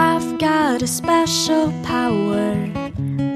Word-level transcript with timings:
I've 0.00 0.38
got 0.38 0.80
a 0.80 0.86
special 0.86 1.72
power 1.82 2.54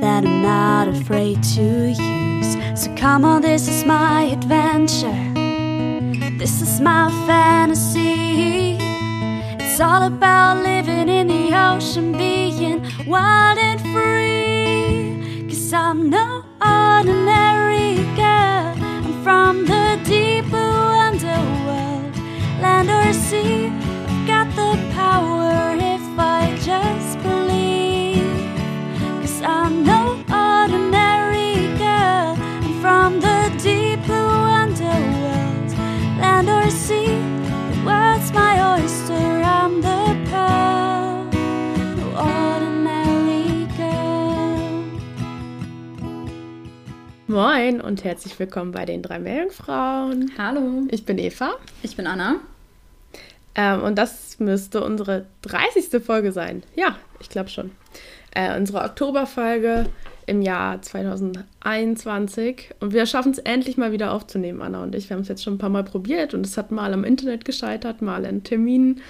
that 0.01 0.25
I'm 0.25 0.43
not 0.43 0.87
afraid 0.87 1.43
to 1.57 1.89
use. 1.89 2.81
So 2.81 2.95
come 2.95 3.25
on, 3.25 3.43
this 3.43 3.67
is 3.67 3.85
my 3.85 4.23
adventure. 4.37 5.11
This 6.39 6.63
is 6.63 6.81
my 6.81 7.11
fantasy. 7.27 8.79
It's 9.59 9.81
all 9.81 10.05
about 10.05 10.63
living 10.63 11.09
in 11.09 11.27
the 11.27 11.51
ocean, 11.53 12.13
being 12.13 12.87
wild 13.09 13.59
and 13.59 13.81
free. 13.81 15.49
Cause 15.49 15.73
I'm 15.73 16.11
no 16.11 16.45
ordinary 16.61 17.97
girl. 18.15 18.77
I'm 18.79 19.25
from 19.25 19.67
the 19.67 19.99
deep 20.05 20.45
blue 20.45 20.61
underworld, 21.09 22.17
land 22.63 22.89
or 22.89 23.13
sea. 23.13 23.82
Moin 47.33 47.81
und 47.81 48.05
herzlich 48.05 48.39
willkommen 48.39 48.73
bei 48.73 48.85
den 48.85 49.01
drei 49.01 49.19
Meerjungfrauen. 49.19 50.33
Hallo, 50.37 50.83
Ich 50.91 51.07
bin 51.07 51.17
Eva 51.17 51.55
ich 51.83 51.97
bin 51.97 52.07
Anna. 52.07 52.37
ähm, 53.55 53.83
und 53.83 53.97
das 53.97 54.39
müsste 54.39 54.85
unsere 54.85 55.25
30. 55.41 56.05
Folge 56.05 56.31
sein. 56.33 56.63
Ja, 56.77 56.97
ich 57.21 57.31
glaube 57.31 57.49
schon. 57.49 57.71
Äh, 58.35 58.55
unsere 58.59 58.83
Oktoberfolge 58.83 59.87
im 60.27 60.43
Jahr 60.43 60.83
2021 60.83 62.69
und 62.81 62.93
wir 62.93 63.07
schaffen 63.07 63.33
es 63.33 63.39
endlich 63.39 63.79
mal 63.79 63.93
wieder 63.93 64.13
aufzunehmen, 64.13 64.61
Anna 64.61 64.83
und 64.83 64.95
ich. 64.95 65.09
Wir 65.09 65.15
haben 65.17 65.23
es 65.23 65.29
jetzt 65.29 65.43
schon 65.43 65.55
ein 65.55 65.59
paar 65.59 65.71
Mal 65.71 65.85
probiert 65.85 66.35
und 66.35 66.45
es 66.45 66.59
hat 66.59 66.71
mal 66.71 66.93
am 66.93 67.03
Internet 67.03 67.47
gescheitert, 67.47 68.03
mal 68.03 68.27
in 68.27 68.45
Terminen. 68.45 69.01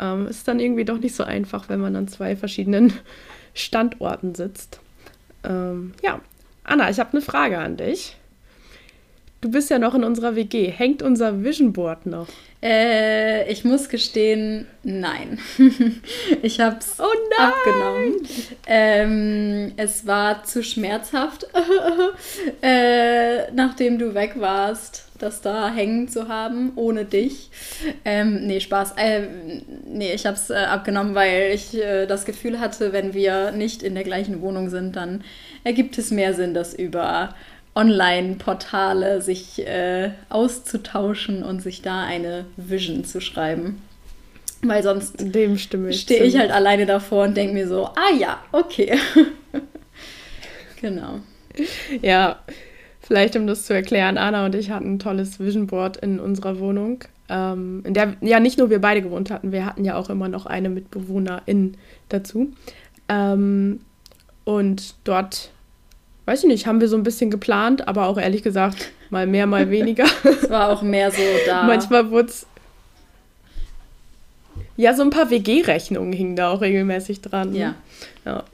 Ähm, 0.00 0.26
ist 0.26 0.48
dann 0.48 0.58
irgendwie 0.58 0.84
doch 0.84 0.98
nicht 0.98 1.14
so 1.14 1.22
einfach, 1.22 1.68
wenn 1.68 1.78
man 1.78 1.94
an 1.94 2.08
zwei 2.08 2.34
verschiedenen 2.34 2.92
Standorten 3.54 4.34
sitzt. 4.34 4.80
Ähm, 5.44 5.92
ja, 6.02 6.20
Anna, 6.70 6.88
ich 6.88 7.00
habe 7.00 7.10
eine 7.10 7.20
Frage 7.20 7.58
an 7.58 7.76
dich. 7.76 8.16
Du 9.40 9.50
bist 9.50 9.70
ja 9.70 9.78
noch 9.78 9.94
in 9.94 10.04
unserer 10.04 10.36
WG. 10.36 10.68
Hängt 10.68 11.02
unser 11.02 11.42
Vision 11.42 11.72
Board 11.72 12.04
noch? 12.04 12.26
Äh, 12.62 13.50
ich 13.50 13.64
muss 13.64 13.88
gestehen, 13.88 14.66
nein. 14.82 15.38
ich 16.42 16.60
hab's 16.60 16.96
Oh 16.98 17.04
nein! 17.38 17.48
abgenommen. 17.48 18.28
Ähm, 18.66 19.72
es 19.78 20.06
war 20.06 20.44
zu 20.44 20.62
schmerzhaft, 20.62 21.46
äh, 22.62 23.50
nachdem 23.52 23.98
du 23.98 24.12
weg 24.12 24.34
warst, 24.36 25.06
das 25.18 25.40
da 25.40 25.70
hängen 25.70 26.08
zu 26.08 26.28
haben, 26.28 26.72
ohne 26.76 27.06
dich. 27.06 27.48
Ähm, 28.04 28.46
nee, 28.46 28.60
Spaß. 28.60 28.92
Äh, 28.98 29.22
nee, 29.86 30.12
ich 30.12 30.26
hab's 30.26 30.50
äh, 30.50 30.54
abgenommen, 30.56 31.14
weil 31.14 31.52
ich 31.54 31.74
äh, 31.74 32.04
das 32.04 32.26
Gefühl 32.26 32.60
hatte, 32.60 32.92
wenn 32.92 33.14
wir 33.14 33.52
nicht 33.52 33.82
in 33.82 33.94
der 33.94 34.04
gleichen 34.04 34.42
Wohnung 34.42 34.68
sind, 34.68 34.96
dann 34.96 35.24
ergibt 35.64 35.96
es 35.96 36.10
mehr 36.10 36.34
Sinn, 36.34 36.52
das 36.52 36.74
über 36.74 37.34
Online-Portale 37.80 39.22
sich 39.22 39.66
äh, 39.66 40.10
auszutauschen 40.28 41.42
und 41.42 41.62
sich 41.62 41.80
da 41.80 42.02
eine 42.02 42.44
Vision 42.56 43.04
zu 43.04 43.20
schreiben. 43.20 43.80
Weil 44.62 44.82
sonst 44.82 45.14
Dem 45.18 45.56
stimme 45.56 45.88
ich. 45.88 46.02
stehe 46.02 46.24
ich 46.24 46.36
halt 46.36 46.50
alleine 46.50 46.84
davor 46.84 47.24
und 47.24 47.36
denke 47.36 47.54
mir 47.54 47.66
so, 47.66 47.86
ah 47.86 48.14
ja, 48.18 48.38
okay. 48.52 48.98
genau. 50.80 51.20
Ja, 52.02 52.40
vielleicht 53.00 53.36
um 53.36 53.46
das 53.46 53.64
zu 53.64 53.72
erklären, 53.72 54.18
Anna 54.18 54.44
und 54.44 54.54
ich 54.54 54.70
hatten 54.70 54.94
ein 54.94 54.98
tolles 54.98 55.40
Vision 55.40 55.66
Board 55.66 55.96
in 55.96 56.20
unserer 56.20 56.58
Wohnung, 56.58 57.02
ähm, 57.30 57.82
in 57.86 57.94
der 57.94 58.16
ja 58.20 58.38
nicht 58.38 58.58
nur 58.58 58.68
wir 58.68 58.80
beide 58.80 59.00
gewohnt 59.00 59.30
hatten, 59.30 59.52
wir 59.52 59.64
hatten 59.64 59.84
ja 59.84 59.96
auch 59.96 60.10
immer 60.10 60.28
noch 60.28 60.44
eine 60.44 60.68
Mitbewohnerin 60.68 61.78
dazu. 62.10 62.52
Ähm, 63.08 63.80
und 64.44 64.94
dort, 65.04 65.50
weiß 66.30 66.44
ich 66.44 66.46
nicht, 66.46 66.66
haben 66.68 66.80
wir 66.80 66.86
so 66.86 66.96
ein 66.96 67.02
bisschen 67.02 67.28
geplant, 67.28 67.88
aber 67.88 68.06
auch 68.06 68.16
ehrlich 68.16 68.44
gesagt 68.44 68.92
mal 69.10 69.26
mehr, 69.26 69.48
mal 69.48 69.68
weniger. 69.68 70.04
Es 70.22 70.48
war 70.48 70.68
auch 70.68 70.80
mehr 70.80 71.10
so 71.10 71.22
da. 71.44 71.64
Manchmal 71.64 72.08
wurde 72.12 72.28
es. 72.28 72.46
Ja, 74.76 74.94
so 74.94 75.02
ein 75.02 75.10
paar 75.10 75.28
WG-Rechnungen 75.30 76.12
hingen 76.12 76.36
da 76.36 76.50
auch 76.50 76.60
regelmäßig 76.60 77.20
dran. 77.20 77.52
Ja. 77.52 77.74
Ja. 78.24 78.44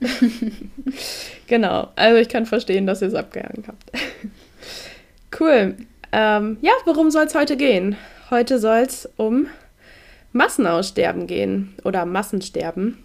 genau. 1.48 1.88
Also 1.96 2.18
ich 2.18 2.30
kann 2.30 2.46
verstehen, 2.46 2.86
dass 2.86 3.02
ihr 3.02 3.08
es 3.08 3.14
abgehangen 3.14 3.64
habt. 3.68 3.92
cool. 5.38 5.76
Ähm, 6.12 6.56
ja, 6.62 6.72
worum 6.86 7.10
soll 7.10 7.26
es 7.26 7.34
heute 7.34 7.58
gehen? 7.58 7.96
Heute 8.30 8.58
soll 8.58 8.78
es 8.78 9.06
um 9.16 9.48
Massenaussterben 10.32 11.26
gehen 11.26 11.74
oder 11.84 12.06
Massensterben. 12.06 12.96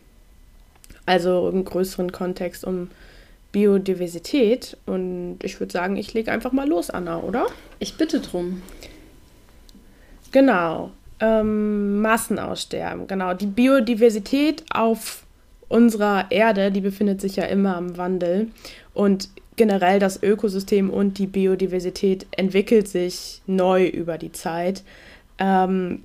Also 1.06 1.50
im 1.50 1.66
größeren 1.66 2.14
Kontext 2.14 2.64
um 2.64 2.90
Biodiversität. 3.52 4.78
Und 4.86 5.40
ich 5.44 5.60
würde 5.60 5.72
sagen, 5.72 5.96
ich 5.96 6.14
lege 6.14 6.32
einfach 6.32 6.52
mal 6.52 6.68
los, 6.68 6.90
Anna, 6.90 7.20
oder? 7.20 7.48
Ich 7.80 7.98
bitte 7.98 8.20
drum. 8.20 8.62
Genau. 10.32 10.92
Ähm, 11.20 12.02
Massenaussterben, 12.02 13.08
genau. 13.08 13.34
Die 13.34 13.46
Biodiversität 13.48 14.64
auf 14.72 15.24
unserer 15.68 16.32
Erde, 16.32 16.72
die 16.72 16.82
befindet 16.82 17.22
sich 17.22 17.36
ja 17.36 17.46
immer 17.46 17.76
am 17.76 17.98
Wandel. 17.98 18.48
Und 18.94 19.30
generell 19.56 20.00
das 20.00 20.22
Ökosystem 20.24 20.90
und 20.90 21.18
die 21.18 21.28
Biodiversität 21.28 22.26
entwickelt 22.32 22.88
sich 22.88 23.42
neu 23.46 23.86
über 23.86 24.18
die 24.18 24.32
Zeit. 24.32 24.84
Ähm, 25.38 26.04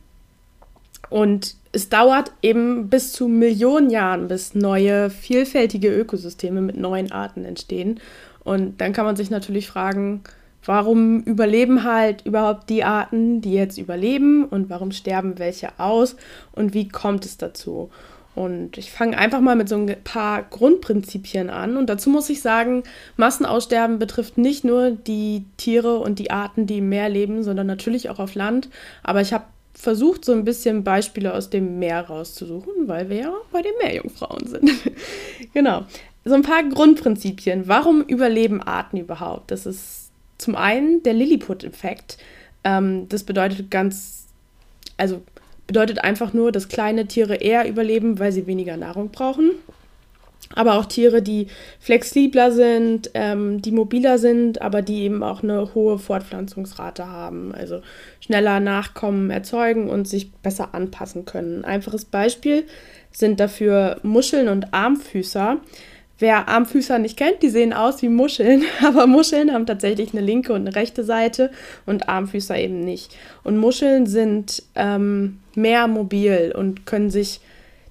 und 1.09 1.57
es 1.77 1.91
dauert 1.91 2.33
eben 2.41 2.89
bis 2.89 3.13
zu 3.13 3.29
Millionen 3.29 3.91
Jahren, 3.91 4.29
bis 4.29 4.55
neue, 4.55 5.11
vielfältige 5.11 5.95
Ökosysteme 5.95 6.63
mit 6.63 6.79
neuen 6.79 7.13
Arten 7.13 7.45
entstehen. 7.45 8.01
Und 8.45 8.81
dann 8.81 8.95
kann 8.95 9.05
man 9.05 9.17
sich 9.17 9.29
natürlich 9.29 9.69
fragen, 9.69 10.23
warum 10.65 11.21
überleben 11.21 11.85
halt 11.85 12.25
überhaupt 12.25 12.71
die 12.71 12.83
Arten, 12.83 13.43
die 13.43 13.53
jetzt 13.53 13.77
überleben 13.77 14.47
und 14.47 14.71
warum 14.71 14.91
sterben 14.91 15.39
welche 15.39 15.79
aus 15.79 16.17
und 16.53 16.73
wie 16.73 16.89
kommt 16.89 17.27
es 17.27 17.37
dazu? 17.37 17.91
Und 18.35 18.79
ich 18.79 18.91
fange 18.91 19.19
einfach 19.19 19.41
mal 19.41 19.57
mit 19.57 19.69
so 19.69 19.77
ein 19.77 19.97
paar 20.03 20.45
Grundprinzipien 20.45 21.51
an. 21.51 21.77
Und 21.77 21.89
dazu 21.89 22.09
muss 22.11 22.29
ich 22.31 22.41
sagen, 22.41 22.85
Massenaussterben 23.17 23.99
betrifft 23.99 24.39
nicht 24.39 24.65
nur 24.65 24.91
die 24.93 25.45
Tiere 25.59 25.99
und 25.99 26.19
die 26.19 26.31
Arten, 26.31 26.67
die 26.67 26.79
im 26.79 26.89
Meer 26.89 27.11
leben, 27.11 27.43
sondern 27.43 27.67
natürlich 27.67 28.09
auch 28.09 28.19
auf 28.19 28.35
Land. 28.35 28.69
Aber 29.03 29.21
ich 29.21 29.33
habe 29.33 29.45
versucht, 29.77 30.25
so 30.25 30.33
ein 30.33 30.45
bisschen 30.45 30.85
Beispiele 30.85 31.35
aus 31.35 31.51
dem 31.51 31.79
Meer 31.79 32.03
rauszusuchen, 32.03 32.89
weil 32.89 33.09
wir 33.11 33.17
ja 33.17 33.33
bei 33.53 33.63
den 33.63 33.73
Meerjungfrauen 33.79 34.47
sind. 34.47 34.71
genau. 35.55 35.85
So 36.25 36.35
ein 36.35 36.43
paar 36.43 36.65
Grundprinzipien. 36.65 37.69
Warum 37.69 38.03
überleben 38.03 38.63
Arten 38.63 38.97
überhaupt? 38.97 39.51
Das 39.51 39.67
ist 39.67 40.11
zum 40.39 40.57
einen 40.57 41.03
der 41.03 41.13
Lilliput-Effekt. 41.13 42.19
Ähm, 42.65 43.09
das 43.09 43.23
bedeutet 43.23 43.71
ganz, 43.71 44.27
also 44.97 45.23
bedeutet 45.67 46.03
einfach 46.03 46.33
nur, 46.33 46.53
dass 46.53 46.69
kleine 46.69 47.07
Tiere 47.07 47.37
eher 47.37 47.69
überleben, 47.69 48.19
weil 48.19 48.33
sie 48.33 48.47
weniger 48.47 48.77
Nahrung 48.77 49.11
brauchen. 49.11 49.53
Aber 50.55 50.75
auch 50.75 50.87
Tiere, 50.87 51.23
die 51.23 51.49
flexibler 51.81 52.53
sind, 52.53 53.11
ähm, 53.15 53.61
die 53.63 53.73
mobiler 53.73 54.19
sind, 54.19 54.63
aber 54.63 54.81
die 54.83 55.03
eben 55.03 55.23
auch 55.23 55.43
eine 55.43 55.75
hohe 55.75 55.99
Fortpflanzungsrate 55.99 57.09
haben. 57.09 57.53
Also 57.55 57.81
schneller 58.21 58.61
Nachkommen 58.61 59.31
erzeugen 59.31 59.91
und 59.91 60.07
sich 60.07 60.33
besser 60.33 60.75
anpassen 60.75 61.25
können. 61.25 61.65
Ein 61.65 61.77
einfaches 61.77 62.05
Beispiel 62.05 62.65
sind 63.11 63.41
dafür 63.41 63.99
Muscheln 64.03 64.49
und 64.49 64.73
Armfüßer. 64.73 65.59
Wer 66.19 66.49
Armfüßer 66.49 66.99
nicht 66.99 67.19
kennt, 67.19 67.43
die 67.43 67.51
sehen 67.51 67.75
aus 67.75 68.01
wie 68.01 68.09
Muscheln, 68.09 68.63
aber 68.87 69.07
Muscheln 69.07 69.53
haben 69.53 69.67
tatsächlich 69.67 70.13
eine 70.13 70.23
linke 70.23 70.53
und 70.53 70.63
eine 70.63 70.77
rechte 70.77 71.05
Seite 71.05 71.51
und 71.85 72.09
Armfüßer 72.09 72.57
eben 72.59 72.81
nicht. 72.81 73.17
Und 73.43 73.59
Muscheln 73.59 74.07
sind 74.07 74.63
ähm, 74.75 75.41
mehr 75.55 75.89
mobil 75.89 76.55
und 76.57 76.87
können 76.87 77.11
sich 77.11 77.41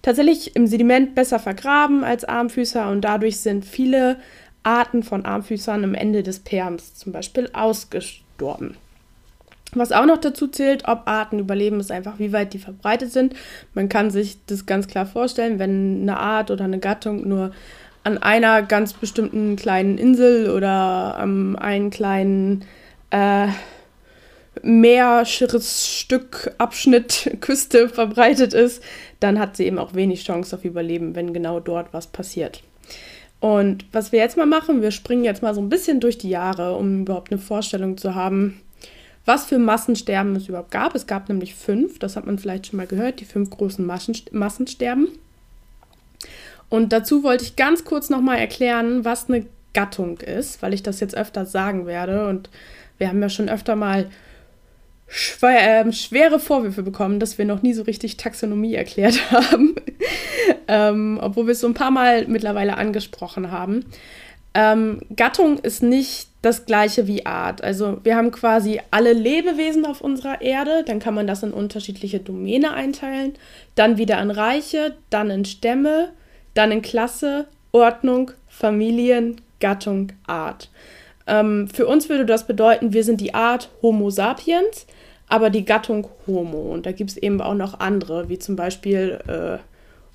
tatsächlich 0.06 0.56
im 0.56 0.68
Sediment 0.68 1.16
besser 1.16 1.40
vergraben 1.40 2.04
als 2.04 2.26
Armfüßer 2.26 2.92
und 2.92 3.02
dadurch 3.02 3.40
sind 3.40 3.66
viele 3.66 4.18
Arten 4.62 5.02
von 5.02 5.26
Armfüßern 5.26 5.84
am 5.84 5.96
Ende 5.96 6.22
des 6.22 6.40
Perms 6.40 6.94
zum 6.94 7.12
Beispiel 7.12 7.50
ausgestorben. 7.54 8.78
Was 9.74 9.92
auch 9.92 10.06
noch 10.06 10.20
dazu 10.20 10.48
zählt, 10.48 10.88
ob 10.88 11.08
Arten 11.08 11.40
überleben, 11.40 11.80
ist 11.80 11.92
einfach, 11.92 12.20
wie 12.20 12.32
weit 12.32 12.54
die 12.54 12.60
verbreitet 12.60 13.12
sind. 13.12 13.34
Man 13.74 13.90
kann 13.90 14.12
sich 14.12 14.38
das 14.46 14.68
ganz 14.68 14.88
klar 14.88 15.08
vorstellen, 15.08 15.58
wenn 15.58 16.04
eine 16.04 16.18
Art 16.20 16.52
oder 16.52 16.66
eine 16.66 16.80
Gattung 16.80 17.28
nur 17.28 17.52
an 18.04 18.20
einer 18.20 18.62
ganz 18.62 18.94
bestimmten 18.94 19.56
kleinen 19.56 19.98
Insel 19.98 20.52
oder 20.52 21.18
am 21.18 21.56
einen 21.56 21.90
kleinen 21.90 22.64
äh, 23.10 23.48
meerscheres 24.64 25.88
Stück 25.88 26.54
Abschnitt 26.58 27.38
Küste 27.42 27.90
verbreitet 27.90 28.54
ist, 28.54 28.84
dann 29.20 29.40
hat 29.40 29.58
sie 29.58 29.66
eben 29.66 29.80
auch 29.80 29.94
wenig 29.94 30.24
Chance 30.24 30.56
auf 30.56 30.66
Überleben, 30.66 31.16
wenn 31.16 31.34
genau 31.34 31.60
dort 31.60 31.94
was 31.94 32.08
passiert. 32.08 32.62
Und 33.40 33.86
was 33.92 34.12
wir 34.12 34.20
jetzt 34.20 34.38
mal 34.38 34.46
machen, 34.46 34.82
wir 34.82 34.92
springen 34.92 35.24
jetzt 35.24 35.44
mal 35.44 35.54
so 35.54 35.62
ein 35.62 35.70
bisschen 35.70 36.00
durch 36.00 36.18
die 36.18 36.30
Jahre, 36.30 36.76
um 36.76 37.02
überhaupt 37.02 37.32
eine 37.32 37.40
Vorstellung 37.40 37.98
zu 37.98 38.16
haben, 38.16 38.62
was 39.26 39.46
für 39.46 39.58
Massensterben 39.58 40.36
es 40.36 40.48
überhaupt 40.48 40.72
gab. 40.72 40.96
Es 40.96 41.08
gab 41.08 41.30
nämlich 41.30 41.56
fünf, 41.56 42.00
das 42.00 42.16
hat 42.16 42.26
man 42.26 42.40
vielleicht 42.40 42.68
schon 42.68 42.78
mal 42.78 42.88
gehört, 42.88 43.20
die 43.20 43.26
fünf 43.26 43.50
großen 43.50 43.86
Massensterben. 44.32 45.10
Und 46.70 46.94
dazu 46.94 47.24
wollte 47.24 47.44
ich 47.44 47.56
ganz 47.56 47.86
kurz 47.86 48.10
nochmal 48.10 48.38
erklären, 48.38 49.06
was 49.06 49.30
eine 49.30 49.46
Gattung 49.74 50.20
ist, 50.20 50.62
weil 50.62 50.74
ich 50.74 50.84
das 50.84 51.00
jetzt 51.00 51.16
öfter 51.16 51.46
sagen 51.46 51.86
werde. 51.86 52.28
Und 52.28 52.50
wir 52.98 53.10
haben 53.10 53.22
ja 53.22 53.30
schon 53.30 53.50
öfter 53.50 53.76
mal 53.76 54.10
schwer, 55.08 55.86
äh, 55.86 55.92
schwere 55.94 56.40
Vorwürfe 56.40 56.84
bekommen, 56.84 57.20
dass 57.20 57.38
wir 57.38 57.46
noch 57.46 57.62
nie 57.62 57.74
so 57.74 57.84
richtig 57.84 58.18
Taxonomie 58.18 58.76
erklärt 58.76 59.20
haben, 59.32 59.76
ähm, 60.68 61.20
obwohl 61.22 61.48
wir 61.48 61.52
es 61.52 61.62
so 61.62 61.68
ein 61.68 61.74
paar 61.74 61.92
Mal 61.92 62.28
mittlerweile 62.28 62.78
angesprochen 62.78 63.52
haben. 63.52 63.86
Ähm, 64.54 65.02
Gattung 65.14 65.60
ist 65.60 65.84
nicht 65.84 66.30
das 66.42 66.66
gleiche 66.66 67.08
wie 67.08 67.26
Art. 67.26 67.62
Also 67.64 67.98
wir 68.04 68.16
haben 68.16 68.32
quasi 68.32 68.80
alle 68.90 69.12
Lebewesen 69.12 69.86
auf 69.86 70.00
unserer 70.00 70.42
Erde, 70.42 70.84
dann 70.86 71.00
kann 71.00 71.14
man 71.14 71.28
das 71.28 71.44
in 71.44 71.52
unterschiedliche 71.52 72.20
Domäne 72.20 72.74
einteilen, 72.74 73.34
dann 73.76 73.98
wieder 73.98 74.22
in 74.22 74.32
Reiche, 74.32 74.96
dann 75.10 75.30
in 75.30 75.44
Stämme, 75.44 76.14
dann 76.54 76.72
in 76.72 76.82
Klasse, 76.82 77.48
Ordnung, 77.74 78.32
Familien, 78.48 79.42
Gattung, 79.60 80.14
Art. 80.26 80.70
Ähm, 81.28 81.68
für 81.68 81.88
uns 81.88 82.08
würde 82.08 82.26
das 82.26 82.48
bedeuten, 82.48 82.94
wir 82.94 83.04
sind 83.04 83.20
die 83.20 83.34
Art 83.34 83.70
Homo 83.82 84.10
sapiens, 84.10 84.86
aber 85.28 85.50
die 85.50 85.66
Gattung 85.66 86.08
Homo. 86.28 86.74
Und 86.74 86.86
da 86.86 86.92
gibt 86.92 87.12
es 87.12 87.18
eben 87.18 87.42
auch 87.42 87.56
noch 87.56 87.80
andere, 87.80 88.30
wie 88.30 88.40
zum 88.40 88.56
Beispiel 88.56 89.20
äh, 89.28 89.58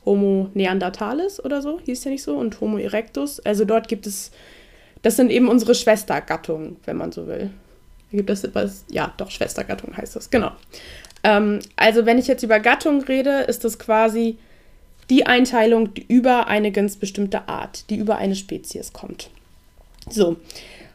Homo 0.04 0.50
neanderthalis 0.54 1.44
oder 1.44 1.62
so, 1.62 1.80
hieß 1.84 2.04
ja 2.04 2.10
nicht 2.10 2.22
so, 2.22 2.36
und 2.36 2.60
Homo 2.60 2.78
erectus. 2.78 3.40
Also 3.40 3.64
dort 3.64 3.88
gibt 3.88 4.06
es, 4.06 4.30
das 5.02 5.16
sind 5.16 5.30
eben 5.30 5.48
unsere 5.48 5.74
Schwestergattungen, 5.74 6.76
wenn 6.84 6.96
man 6.96 7.12
so 7.12 7.26
will. 7.26 7.50
Da 8.10 8.16
gibt 8.16 8.30
es 8.30 8.44
etwas, 8.44 8.84
ja, 8.90 9.12
doch, 9.16 9.30
Schwestergattung 9.30 9.96
heißt 9.96 10.16
das, 10.16 10.30
genau. 10.30 10.52
Ähm, 11.22 11.60
also 11.76 12.06
wenn 12.06 12.18
ich 12.18 12.26
jetzt 12.26 12.42
über 12.42 12.60
Gattung 12.60 13.02
rede, 13.02 13.40
ist 13.42 13.64
das 13.64 13.78
quasi 13.78 14.38
die 15.10 15.26
Einteilung 15.26 15.92
die 15.92 16.06
über 16.06 16.46
eine 16.46 16.70
ganz 16.70 16.96
bestimmte 16.96 17.48
Art, 17.48 17.90
die 17.90 17.96
über 17.96 18.16
eine 18.16 18.36
Spezies 18.36 18.92
kommt. 18.92 19.30
So, 20.08 20.36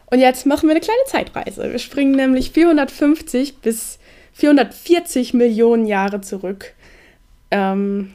und 0.08 0.20
jetzt 0.20 0.46
machen 0.46 0.68
wir 0.68 0.72
eine 0.72 0.82
kleine 0.82 1.04
Zeitreise. 1.08 1.72
Wir 1.72 1.80
springen 1.80 2.16
nämlich 2.16 2.52
450 2.52 3.58
bis 3.58 4.00
440 4.36 5.34
Millionen 5.34 5.88
Jahre 5.88 6.20
zurück 6.20 6.74
ähm, 7.52 8.14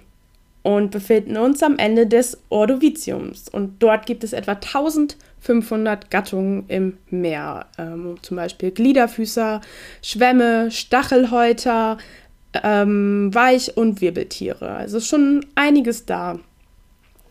und 0.63 0.91
befinden 0.91 1.39
uns 1.39 1.63
am 1.63 1.79
Ende 1.79 2.07
des 2.07 2.39
Ordoviziums. 2.51 3.49
Und 3.49 3.83
dort 3.83 4.05
gibt 4.05 4.23
es 4.23 4.35
etwa 4.35 4.53
1500 4.53 6.11
Gattungen 6.11 6.65
im 6.69 6.99
Meer, 7.09 7.67
ähm, 7.79 8.19
zum 8.21 8.37
Beispiel 8.37 8.71
Gliederfüßer, 8.71 9.63
Schwämme, 10.03 10.71
Stachelhäuter, 10.71 11.97
ähm, 12.63 13.35
Weich- 13.35 13.79
und 13.79 14.03
Wirbeltiere. 14.03 14.73
Also 14.73 15.01
schon 15.01 15.47
einiges 15.55 16.05
da. 16.05 16.39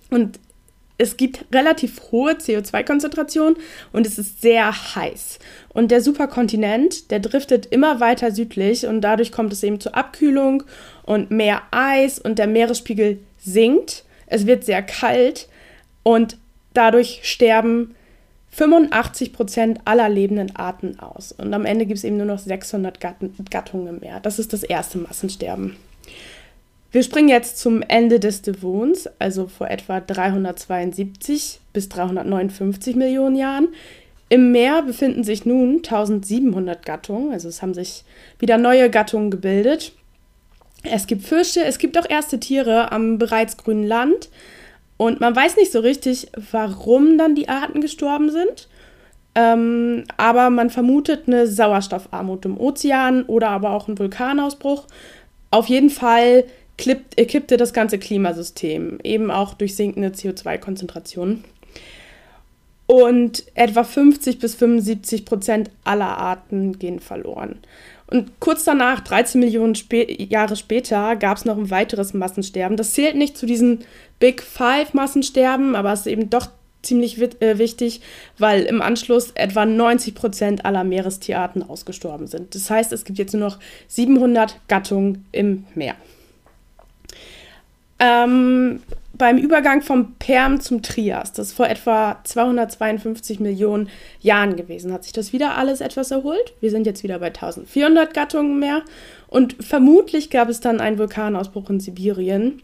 Und 0.09 0.39
es 0.99 1.15
gibt 1.17 1.45
relativ 1.53 2.11
hohe 2.11 2.33
CO2-Konzentrationen 2.33 3.55
und 3.93 4.05
es 4.05 4.19
ist 4.19 4.41
sehr 4.41 4.95
heiß. 4.95 5.39
Und 5.69 5.91
der 5.91 6.01
Superkontinent, 6.01 7.09
der 7.09 7.21
driftet 7.21 7.65
immer 7.67 8.01
weiter 8.01 8.31
südlich 8.31 8.85
und 8.85 9.01
dadurch 9.01 9.31
kommt 9.31 9.53
es 9.53 9.63
eben 9.63 9.79
zur 9.79 9.95
Abkühlung 9.95 10.63
und 11.03 11.31
mehr 11.31 11.61
Eis 11.71 12.19
und 12.19 12.37
der 12.37 12.47
Meeresspiegel 12.47 13.19
sinkt. 13.39 14.03
Es 14.27 14.45
wird 14.45 14.65
sehr 14.65 14.83
kalt 14.83 15.47
und 16.03 16.37
dadurch 16.73 17.21
sterben 17.23 17.95
85 18.51 19.31
Prozent 19.31 19.79
aller 19.85 20.09
lebenden 20.09 20.53
Arten 20.57 20.99
aus. 20.99 21.31
Und 21.31 21.53
am 21.53 21.65
Ende 21.65 21.85
gibt 21.85 21.99
es 21.99 22.03
eben 22.03 22.17
nur 22.17 22.25
noch 22.25 22.39
600 22.39 22.99
Gattungen 22.99 23.87
im 23.87 23.99
Meer. 23.99 24.19
Das 24.19 24.37
ist 24.37 24.51
das 24.51 24.63
erste 24.63 24.97
Massensterben. 24.97 25.77
Wir 26.91 27.03
springen 27.03 27.29
jetzt 27.29 27.59
zum 27.59 27.83
Ende 27.83 28.19
des 28.19 28.41
Devons, 28.41 29.07
also 29.19 29.47
vor 29.47 29.69
etwa 29.69 29.99
372 29.99 31.59
bis 31.71 31.87
359 31.89 32.95
Millionen 32.95 33.35
Jahren. 33.35 33.67
Im 34.29 34.51
Meer 34.51 34.81
befinden 34.81 35.23
sich 35.23 35.45
nun 35.45 35.77
1700 35.77 36.85
Gattungen, 36.85 37.31
also 37.31 37.47
es 37.47 37.61
haben 37.61 37.73
sich 37.73 38.03
wieder 38.39 38.57
neue 38.57 38.89
Gattungen 38.89 39.29
gebildet. 39.31 39.93
Es 40.83 41.07
gibt 41.07 41.23
Fische, 41.23 41.63
es 41.63 41.77
gibt 41.77 41.97
auch 41.97 42.09
erste 42.09 42.39
Tiere 42.39 42.91
am 42.91 43.17
bereits 43.17 43.57
grünen 43.57 43.85
Land 43.85 44.29
und 44.97 45.19
man 45.19 45.35
weiß 45.35 45.57
nicht 45.57 45.71
so 45.71 45.79
richtig, 45.79 46.29
warum 46.51 47.17
dann 47.17 47.35
die 47.35 47.49
Arten 47.49 47.81
gestorben 47.81 48.31
sind. 48.31 48.67
Ähm, 49.35 50.05
aber 50.17 50.49
man 50.49 50.69
vermutet 50.69 51.23
eine 51.27 51.47
Sauerstoffarmut 51.47 52.45
im 52.45 52.59
Ozean 52.59 53.23
oder 53.23 53.49
aber 53.49 53.71
auch 53.71 53.87
einen 53.87 53.99
Vulkanausbruch. 53.99 54.85
Auf 55.51 55.67
jeden 55.67 55.89
Fall 55.89 56.45
klippt, 56.79 57.17
kippte 57.27 57.57
das 57.57 57.73
ganze 57.73 57.99
Klimasystem, 57.99 58.99
eben 59.03 59.29
auch 59.29 59.53
durch 59.53 59.75
sinkende 59.75 60.09
CO2-Konzentrationen. 60.09 61.43
Und 62.87 63.43
etwa 63.53 63.83
50 63.83 64.39
bis 64.39 64.55
75 64.55 65.25
Prozent 65.25 65.69
aller 65.83 66.17
Arten 66.17 66.79
gehen 66.79 66.99
verloren. 66.99 67.59
Und 68.07 68.39
kurz 68.39 68.63
danach, 68.63 69.01
13 69.01 69.39
Millionen 69.39 69.75
Spä 69.75 70.11
Jahre 70.23 70.55
später, 70.55 71.15
gab 71.15 71.37
es 71.37 71.45
noch 71.45 71.57
ein 71.57 71.69
weiteres 71.69 72.15
Massensterben. 72.15 72.77
Das 72.77 72.93
zählt 72.93 73.15
nicht 73.15 73.37
zu 73.37 73.45
diesen 73.45 73.81
Big 74.19 74.41
Five 74.41 74.93
Massensterben, 74.93 75.75
aber 75.75 75.93
es 75.93 76.01
ist 76.01 76.07
eben 76.07 76.31
doch 76.31 76.47
ziemlich 76.81 77.21
äh, 77.21 77.59
wichtig, 77.59 78.01
weil 78.39 78.63
im 78.63 78.81
Anschluss 78.81 79.31
etwa 79.35 79.65
90 79.65 80.15
Prozent 80.15 80.65
aller 80.65 80.85
Meerestierarten 80.85 81.61
ausgestorben 81.61 82.25
sind. 82.25 82.55
Das 82.55 82.69
heißt, 82.69 82.91
es 82.93 83.03
gibt 83.03 83.19
jetzt 83.19 83.33
nur 83.33 83.41
noch 83.41 83.59
700 83.89 84.55
Gattungen 84.67 85.25
im 85.31 85.65
Meer. 85.75 85.95
Ähm, 87.99 88.81
beim 89.19 89.37
Übergang 89.37 89.81
vom 89.81 90.13
Perm 90.15 90.61
zum 90.61 90.81
Trias, 90.81 91.33
das 91.33 91.49
ist 91.49 91.53
vor 91.53 91.67
etwa 91.67 92.19
252 92.23 93.41
Millionen 93.41 93.89
Jahren 94.21 94.55
gewesen, 94.55 94.93
hat 94.93 95.03
sich 95.03 95.11
das 95.11 95.33
wieder 95.33 95.57
alles 95.57 95.81
etwas 95.81 96.09
erholt. 96.09 96.53
Wir 96.61 96.71
sind 96.71 96.87
jetzt 96.87 97.03
wieder 97.03 97.19
bei 97.19 97.27
1400 97.27 98.13
Gattungen 98.13 98.59
mehr 98.59 98.81
und 99.27 99.57
vermutlich 99.61 100.29
gab 100.29 100.47
es 100.47 100.61
dann 100.61 100.79
einen 100.79 100.97
Vulkanausbruch 100.97 101.69
in 101.69 101.81
Sibirien. 101.81 102.61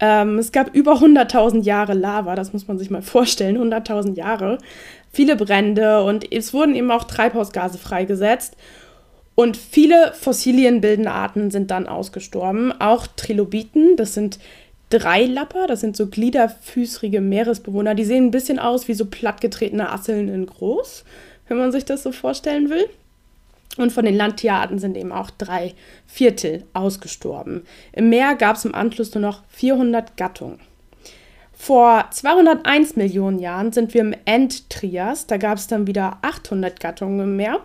Ähm, 0.00 0.38
es 0.38 0.50
gab 0.50 0.74
über 0.74 0.94
100.000 0.94 1.62
Jahre 1.62 1.94
Lava, 1.94 2.34
das 2.34 2.52
muss 2.52 2.66
man 2.66 2.76
sich 2.76 2.90
mal 2.90 3.02
vorstellen, 3.02 3.56
100.000 3.56 4.16
Jahre, 4.16 4.58
viele 5.12 5.36
Brände 5.36 6.02
und 6.02 6.30
es 6.32 6.52
wurden 6.52 6.74
eben 6.74 6.90
auch 6.90 7.04
Treibhausgase 7.04 7.78
freigesetzt. 7.78 8.56
Und 9.36 9.56
viele 9.56 10.12
fossilienbildende 10.12 11.10
Arten 11.10 11.50
sind 11.50 11.70
dann 11.72 11.88
ausgestorben, 11.88 12.72
auch 12.80 13.08
Trilobiten, 13.08 13.96
das 13.96 14.14
sind 14.14 14.38
Dreilapper, 14.98 15.66
das 15.66 15.80
sind 15.80 15.96
so 15.96 16.06
gliederfüßrige 16.06 17.20
Meeresbewohner. 17.20 17.94
Die 17.94 18.04
sehen 18.04 18.26
ein 18.26 18.30
bisschen 18.30 18.58
aus 18.58 18.86
wie 18.86 18.94
so 18.94 19.06
plattgetretene 19.06 19.90
Asseln 19.90 20.28
in 20.28 20.46
groß, 20.46 21.04
wenn 21.48 21.58
man 21.58 21.72
sich 21.72 21.84
das 21.84 22.02
so 22.02 22.12
vorstellen 22.12 22.70
will. 22.70 22.88
Und 23.76 23.92
von 23.92 24.04
den 24.04 24.14
Landtierarten 24.14 24.78
sind 24.78 24.96
eben 24.96 25.10
auch 25.10 25.30
drei 25.30 25.74
Viertel 26.06 26.62
ausgestorben. 26.74 27.66
Im 27.92 28.08
Meer 28.08 28.36
gab 28.36 28.54
es 28.54 28.64
im 28.64 28.74
Anschluss 28.74 29.12
nur 29.14 29.22
noch 29.22 29.42
400 29.48 30.16
Gattungen. 30.16 30.60
Vor 31.52 32.04
201 32.10 32.94
Millionen 32.94 33.40
Jahren 33.40 33.72
sind 33.72 33.94
wir 33.94 34.02
im 34.02 34.14
Endtrias. 34.26 35.26
Da 35.26 35.38
gab 35.38 35.58
es 35.58 35.66
dann 35.66 35.88
wieder 35.88 36.18
800 36.22 36.78
Gattungen 36.78 37.20
im 37.20 37.36
Meer. 37.36 37.60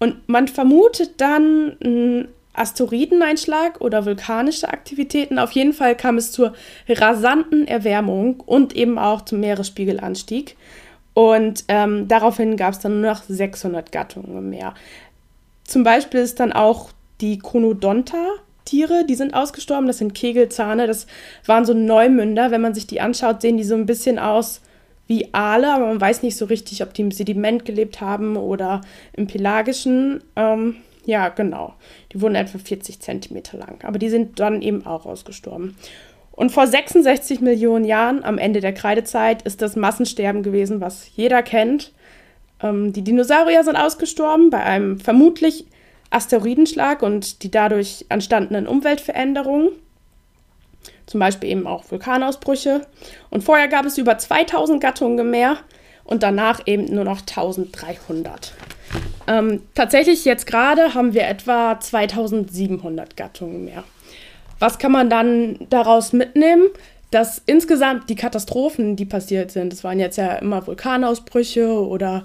Und 0.00 0.28
man 0.28 0.48
vermutet 0.48 1.20
dann 1.20 2.26
Asteroideneinschlag 2.60 3.80
oder 3.80 4.04
vulkanische 4.04 4.68
Aktivitäten. 4.68 5.38
Auf 5.38 5.52
jeden 5.52 5.72
Fall 5.72 5.96
kam 5.96 6.18
es 6.18 6.30
zur 6.30 6.52
rasanten 6.88 7.66
Erwärmung 7.66 8.40
und 8.40 8.76
eben 8.76 8.98
auch 8.98 9.22
zum 9.22 9.40
Meeresspiegelanstieg. 9.40 10.56
Und 11.14 11.64
ähm, 11.68 12.06
daraufhin 12.06 12.56
gab 12.56 12.74
es 12.74 12.78
dann 12.78 13.00
nur 13.00 13.10
noch 13.10 13.22
600 13.22 13.90
Gattungen 13.90 14.36
im 14.36 14.50
Meer. 14.50 14.74
Zum 15.64 15.82
Beispiel 15.82 16.20
ist 16.20 16.38
dann 16.38 16.52
auch 16.52 16.90
die 17.20 17.38
Conodonta-Tiere, 17.38 19.04
die 19.08 19.14
sind 19.14 19.34
ausgestorben. 19.34 19.86
Das 19.86 19.98
sind 19.98 20.14
Kegelzahne, 20.14 20.86
das 20.86 21.06
waren 21.46 21.64
so 21.64 21.74
Neumünder. 21.74 22.50
Wenn 22.50 22.60
man 22.60 22.74
sich 22.74 22.86
die 22.86 23.00
anschaut, 23.00 23.40
sehen 23.40 23.56
die 23.56 23.64
so 23.64 23.74
ein 23.74 23.86
bisschen 23.86 24.18
aus 24.18 24.60
wie 25.06 25.32
Aale, 25.32 25.72
aber 25.72 25.86
man 25.86 26.00
weiß 26.00 26.22
nicht 26.22 26.36
so 26.36 26.44
richtig, 26.44 26.82
ob 26.82 26.94
die 26.94 27.02
im 27.02 27.10
Sediment 27.10 27.64
gelebt 27.64 28.00
haben 28.00 28.36
oder 28.36 28.82
im 29.12 29.26
pelagischen. 29.26 30.22
Ähm, 30.36 30.76
ja, 31.04 31.28
genau. 31.28 31.74
Die 32.12 32.20
wurden 32.20 32.34
etwa 32.34 32.58
40 32.58 33.00
Zentimeter 33.00 33.58
lang. 33.58 33.78
Aber 33.84 33.98
die 33.98 34.10
sind 34.10 34.38
dann 34.38 34.62
eben 34.62 34.86
auch 34.86 35.06
ausgestorben. 35.06 35.76
Und 36.32 36.52
vor 36.52 36.66
66 36.66 37.40
Millionen 37.40 37.84
Jahren, 37.84 38.24
am 38.24 38.38
Ende 38.38 38.60
der 38.60 38.72
Kreidezeit, 38.72 39.42
ist 39.42 39.62
das 39.62 39.76
Massensterben 39.76 40.42
gewesen, 40.42 40.80
was 40.80 41.10
jeder 41.14 41.42
kennt. 41.42 41.92
Ähm, 42.62 42.92
die 42.92 43.02
Dinosaurier 43.02 43.64
sind 43.64 43.76
ausgestorben 43.76 44.50
bei 44.50 44.62
einem 44.62 44.98
vermutlich 45.00 45.66
Asteroidenschlag 46.10 47.02
und 47.02 47.42
die 47.42 47.50
dadurch 47.50 48.06
entstandenen 48.08 48.66
Umweltveränderungen, 48.66 49.70
zum 51.06 51.20
Beispiel 51.20 51.50
eben 51.50 51.66
auch 51.66 51.90
Vulkanausbrüche. 51.90 52.86
Und 53.30 53.44
vorher 53.44 53.68
gab 53.68 53.86
es 53.86 53.98
über 53.98 54.18
2000 54.18 54.80
Gattungen 54.80 55.18
im 55.18 55.30
Meer 55.30 55.58
und 56.04 56.22
danach 56.22 56.66
eben 56.66 56.86
nur 56.86 57.04
noch 57.04 57.20
1300. 57.20 58.54
Ähm, 59.26 59.62
tatsächlich 59.74 60.24
jetzt 60.24 60.46
gerade 60.46 60.94
haben 60.94 61.14
wir 61.14 61.26
etwa 61.28 61.78
2700 61.78 63.16
Gattungen 63.16 63.64
mehr. 63.64 63.84
Was 64.58 64.78
kann 64.78 64.92
man 64.92 65.08
dann 65.08 65.58
daraus 65.70 66.12
mitnehmen? 66.12 66.64
Dass 67.10 67.42
insgesamt 67.46 68.08
die 68.08 68.14
Katastrophen, 68.14 68.94
die 68.94 69.04
passiert 69.04 69.50
sind, 69.50 69.72
es 69.72 69.82
waren 69.82 69.98
jetzt 69.98 70.16
ja 70.16 70.34
immer 70.34 70.66
Vulkanausbrüche 70.66 71.68
oder 71.68 72.24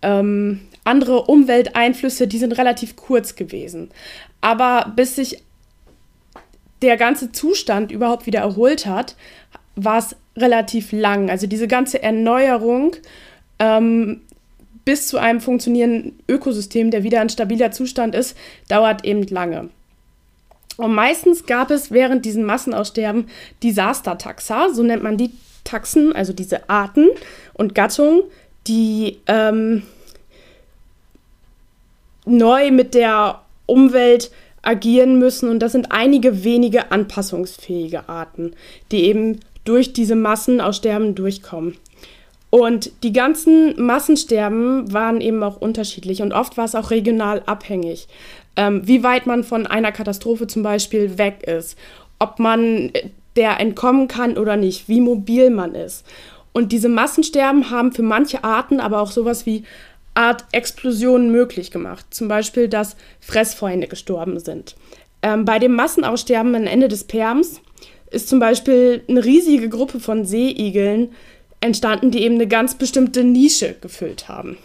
ähm, 0.00 0.60
andere 0.84 1.22
Umwelteinflüsse, 1.22 2.26
die 2.26 2.38
sind 2.38 2.56
relativ 2.56 2.96
kurz 2.96 3.34
gewesen. 3.34 3.90
Aber 4.40 4.92
bis 4.96 5.16
sich 5.16 5.42
der 6.82 6.96
ganze 6.96 7.30
Zustand 7.32 7.92
überhaupt 7.92 8.26
wieder 8.26 8.40
erholt 8.40 8.86
hat, 8.86 9.16
war 9.76 9.98
es 9.98 10.16
relativ 10.36 10.92
lang. 10.92 11.30
Also 11.30 11.46
diese 11.46 11.68
ganze 11.68 12.02
Erneuerung 12.02 12.96
ähm, 13.58 14.22
bis 14.84 15.06
zu 15.06 15.18
einem 15.18 15.40
funktionierenden 15.40 16.18
Ökosystem, 16.28 16.90
der 16.90 17.02
wieder 17.02 17.20
ein 17.20 17.28
stabiler 17.28 17.70
Zustand 17.70 18.14
ist, 18.14 18.36
dauert 18.68 19.04
eben 19.04 19.26
lange. 19.28 19.70
Und 20.76 20.94
meistens 20.94 21.46
gab 21.46 21.70
es 21.70 21.90
während 21.90 22.24
diesem 22.24 22.44
Massenaussterben 22.44 23.26
Disaster-Taxa, 23.62 24.70
so 24.72 24.82
nennt 24.82 25.02
man 25.02 25.16
die 25.16 25.30
Taxen, 25.64 26.14
also 26.14 26.32
diese 26.32 26.68
Arten 26.68 27.08
und 27.54 27.74
Gattungen, 27.74 28.22
die 28.66 29.18
ähm, 29.26 29.82
neu 32.24 32.70
mit 32.70 32.94
der 32.94 33.42
Umwelt 33.66 34.30
agieren 34.62 35.18
müssen. 35.18 35.48
Und 35.48 35.60
das 35.60 35.72
sind 35.72 35.92
einige 35.92 36.44
wenige 36.44 36.90
anpassungsfähige 36.90 38.08
Arten, 38.08 38.54
die 38.90 39.04
eben 39.04 39.40
durch 39.64 39.92
diese 39.92 40.16
Massenaussterben 40.16 41.14
durchkommen. 41.14 41.76
Und 42.54 42.92
die 43.02 43.14
ganzen 43.14 43.82
Massensterben 43.82 44.92
waren 44.92 45.22
eben 45.22 45.42
auch 45.42 45.56
unterschiedlich 45.56 46.20
und 46.20 46.34
oft 46.34 46.58
war 46.58 46.66
es 46.66 46.74
auch 46.74 46.90
regional 46.90 47.42
abhängig, 47.46 48.08
ähm, 48.56 48.86
wie 48.86 49.02
weit 49.02 49.24
man 49.24 49.42
von 49.42 49.66
einer 49.66 49.90
Katastrophe 49.90 50.46
zum 50.46 50.62
Beispiel 50.62 51.16
weg 51.16 51.44
ist, 51.44 51.78
ob 52.18 52.38
man 52.38 52.90
äh, 52.92 53.08
der 53.36 53.58
entkommen 53.58 54.06
kann 54.06 54.36
oder 54.36 54.56
nicht, 54.56 54.86
wie 54.86 55.00
mobil 55.00 55.48
man 55.48 55.74
ist. 55.74 56.04
Und 56.52 56.72
diese 56.72 56.90
Massensterben 56.90 57.70
haben 57.70 57.90
für 57.92 58.02
manche 58.02 58.44
Arten 58.44 58.80
aber 58.80 59.00
auch 59.00 59.12
sowas 59.12 59.46
wie 59.46 59.64
Art 60.12 60.44
Explosionen 60.52 61.32
möglich 61.32 61.70
gemacht. 61.70 62.04
Zum 62.10 62.28
Beispiel, 62.28 62.68
dass 62.68 62.96
Fressfeinde 63.20 63.86
gestorben 63.86 64.38
sind. 64.38 64.76
Ähm, 65.22 65.46
bei 65.46 65.58
dem 65.58 65.74
Massenaussterben 65.74 66.54
am 66.54 66.66
Ende 66.66 66.88
des 66.88 67.04
Perms 67.04 67.62
ist 68.10 68.28
zum 68.28 68.40
Beispiel 68.40 69.02
eine 69.08 69.24
riesige 69.24 69.70
Gruppe 69.70 70.00
von 70.00 70.26
Seeigeln 70.26 71.12
entstanden, 71.62 72.10
die 72.10 72.22
eben 72.22 72.34
eine 72.34 72.48
ganz 72.48 72.74
bestimmte 72.74 73.24
Nische 73.24 73.76
gefüllt 73.80 74.28
haben. 74.28 74.58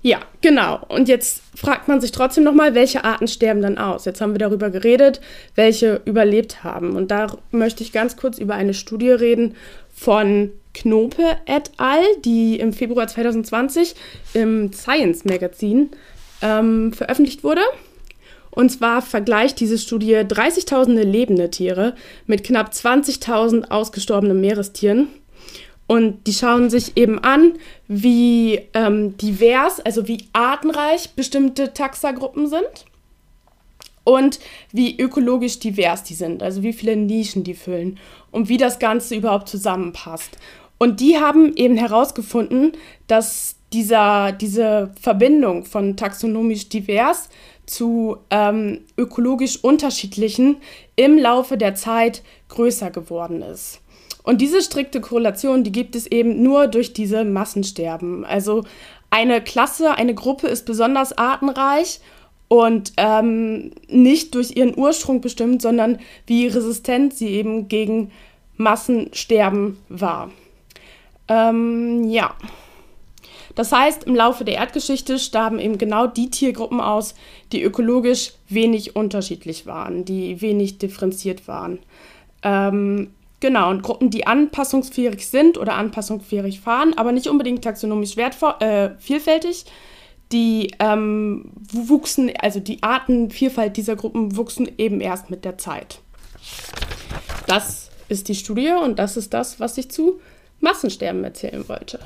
Ja, 0.00 0.20
genau. 0.40 0.80
Und 0.88 1.08
jetzt 1.08 1.42
fragt 1.56 1.88
man 1.88 2.00
sich 2.00 2.12
trotzdem 2.12 2.44
nochmal, 2.44 2.74
welche 2.74 3.04
Arten 3.04 3.26
sterben 3.26 3.62
dann 3.62 3.78
aus? 3.78 4.04
Jetzt 4.04 4.20
haben 4.20 4.32
wir 4.32 4.38
darüber 4.38 4.70
geredet, 4.70 5.20
welche 5.56 6.00
überlebt 6.04 6.62
haben. 6.62 6.94
Und 6.94 7.10
da 7.10 7.36
möchte 7.50 7.82
ich 7.82 7.92
ganz 7.92 8.16
kurz 8.16 8.38
über 8.38 8.54
eine 8.54 8.74
Studie 8.74 9.10
reden 9.10 9.56
von 9.92 10.52
Knope 10.72 11.36
et 11.46 11.72
al., 11.78 12.02
die 12.24 12.60
im 12.60 12.72
Februar 12.72 13.08
2020 13.08 13.96
im 14.34 14.72
Science 14.72 15.24
Magazine 15.24 15.88
ähm, 16.42 16.92
veröffentlicht 16.92 17.42
wurde. 17.42 17.62
Und 18.50 18.70
zwar 18.70 19.02
vergleicht 19.02 19.60
diese 19.60 19.78
Studie 19.78 20.16
30.000 20.16 21.02
lebende 21.02 21.50
Tiere 21.50 21.94
mit 22.26 22.44
knapp 22.44 22.70
20.000 22.70 23.70
ausgestorbenen 23.70 24.40
Meerestieren. 24.40 25.08
Und 25.86 26.26
die 26.26 26.34
schauen 26.34 26.68
sich 26.68 26.96
eben 26.96 27.18
an, 27.18 27.54
wie 27.86 28.60
ähm, 28.74 29.16
divers, 29.16 29.80
also 29.80 30.06
wie 30.06 30.24
artenreich 30.34 31.14
bestimmte 31.14 31.72
Taxagruppen 31.72 32.46
sind 32.46 32.84
und 34.04 34.38
wie 34.70 34.98
ökologisch 34.98 35.58
divers 35.58 36.02
die 36.02 36.14
sind, 36.14 36.42
also 36.42 36.62
wie 36.62 36.74
viele 36.74 36.94
Nischen 36.96 37.42
die 37.42 37.54
füllen 37.54 37.98
und 38.30 38.48
wie 38.50 38.58
das 38.58 38.78
Ganze 38.78 39.14
überhaupt 39.14 39.48
zusammenpasst. 39.48 40.36
Und 40.78 41.00
die 41.00 41.18
haben 41.18 41.54
eben 41.56 41.76
herausgefunden, 41.76 42.72
dass 43.06 43.56
dieser, 43.72 44.32
diese 44.32 44.92
Verbindung 45.00 45.64
von 45.64 45.96
taxonomisch 45.96 46.68
divers 46.68 47.28
zu 47.68 48.18
ähm, 48.30 48.80
ökologisch 48.96 49.62
unterschiedlichen 49.62 50.56
im 50.96 51.18
Laufe 51.18 51.56
der 51.56 51.74
Zeit 51.74 52.22
größer 52.48 52.90
geworden 52.90 53.42
ist. 53.42 53.80
Und 54.22 54.40
diese 54.40 54.60
strikte 54.60 55.00
Korrelation, 55.00 55.64
die 55.64 55.72
gibt 55.72 55.94
es 55.94 56.06
eben 56.06 56.42
nur 56.42 56.66
durch 56.66 56.92
diese 56.92 57.24
Massensterben. 57.24 58.24
Also 58.24 58.64
eine 59.10 59.40
Klasse, 59.40 59.92
eine 59.94 60.14
Gruppe 60.14 60.48
ist 60.48 60.66
besonders 60.66 61.16
artenreich 61.16 62.00
und 62.48 62.92
ähm, 62.96 63.72
nicht 63.88 64.34
durch 64.34 64.56
ihren 64.56 64.76
Ursprung 64.76 65.20
bestimmt, 65.20 65.62
sondern 65.62 65.98
wie 66.26 66.46
resistent 66.46 67.14
sie 67.14 67.28
eben 67.28 67.68
gegen 67.68 68.10
Massensterben 68.56 69.78
war. 69.88 70.30
Ähm, 71.28 72.04
ja. 72.10 72.34
Das 73.58 73.72
heißt, 73.72 74.04
im 74.04 74.14
Laufe 74.14 74.44
der 74.44 74.54
Erdgeschichte 74.54 75.18
starben 75.18 75.58
eben 75.58 75.78
genau 75.78 76.06
die 76.06 76.30
Tiergruppen 76.30 76.80
aus, 76.80 77.16
die 77.50 77.60
ökologisch 77.60 78.34
wenig 78.48 78.94
unterschiedlich 78.94 79.66
waren, 79.66 80.04
die 80.04 80.40
wenig 80.40 80.78
differenziert 80.78 81.48
waren. 81.48 81.80
Ähm, 82.44 83.10
Genau, 83.40 83.70
und 83.70 83.82
Gruppen, 83.82 84.10
die 84.10 84.26
anpassungsfähig 84.26 85.28
sind 85.28 85.58
oder 85.58 85.74
anpassungsfähig 85.74 86.58
fahren, 86.58 86.94
aber 86.96 87.12
nicht 87.12 87.28
unbedingt 87.28 87.62
taxonomisch 87.62 88.16
äh, 88.16 88.90
vielfältig, 88.98 89.64
die 90.32 90.72
ähm, 90.80 91.52
wuchsen, 91.72 92.32
also 92.40 92.58
die 92.58 92.82
Artenvielfalt 92.82 93.76
dieser 93.76 93.94
Gruppen 93.94 94.36
wuchsen 94.36 94.68
eben 94.76 95.00
erst 95.00 95.30
mit 95.30 95.44
der 95.44 95.56
Zeit. 95.56 96.00
Das 97.46 97.90
ist 98.08 98.26
die 98.26 98.34
Studie 98.34 98.72
und 98.72 98.98
das 98.98 99.16
ist 99.16 99.32
das, 99.32 99.60
was 99.60 99.78
ich 99.78 99.88
zu 99.88 100.20
Massensterben 100.58 101.22
erzählen 101.22 101.68
wollte. 101.68 102.00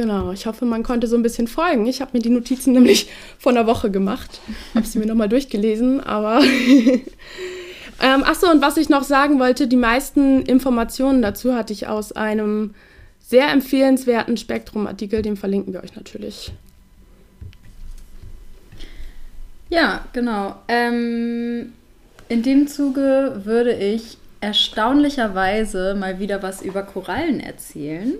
Genau, 0.00 0.32
ich 0.32 0.46
hoffe, 0.46 0.64
man 0.64 0.82
konnte 0.82 1.06
so 1.06 1.14
ein 1.14 1.22
bisschen 1.22 1.46
folgen. 1.46 1.84
Ich 1.84 2.00
habe 2.00 2.12
mir 2.14 2.22
die 2.22 2.30
Notizen 2.30 2.72
nämlich 2.78 3.10
vor 3.38 3.52
einer 3.52 3.66
Woche 3.66 3.90
gemacht, 3.90 4.40
habe 4.74 4.86
sie 4.86 4.98
mir 4.98 5.04
nochmal 5.04 5.28
durchgelesen, 5.28 6.00
aber 6.00 6.42
Ähm, 8.02 8.24
Achso, 8.24 8.50
und 8.50 8.62
was 8.62 8.78
ich 8.78 8.88
noch 8.88 9.02
sagen 9.02 9.38
wollte, 9.38 9.68
die 9.68 9.76
meisten 9.76 10.40
Informationen 10.40 11.20
dazu 11.20 11.54
hatte 11.54 11.74
ich 11.74 11.86
aus 11.86 12.12
einem 12.12 12.74
sehr 13.18 13.50
empfehlenswerten 13.50 14.38
Spektrum-Artikel, 14.38 15.20
den 15.20 15.36
verlinken 15.36 15.74
wir 15.74 15.82
euch 15.82 15.94
natürlich. 15.94 16.50
Ja, 19.68 20.06
genau. 20.14 20.54
Ähm, 20.68 21.74
in 22.30 22.42
dem 22.42 22.68
Zuge 22.68 23.42
würde 23.44 23.74
ich 23.74 24.16
erstaunlicherweise 24.40 25.94
mal 25.94 26.18
wieder 26.18 26.42
was 26.42 26.62
über 26.62 26.84
Korallen 26.84 27.38
erzählen. 27.40 28.14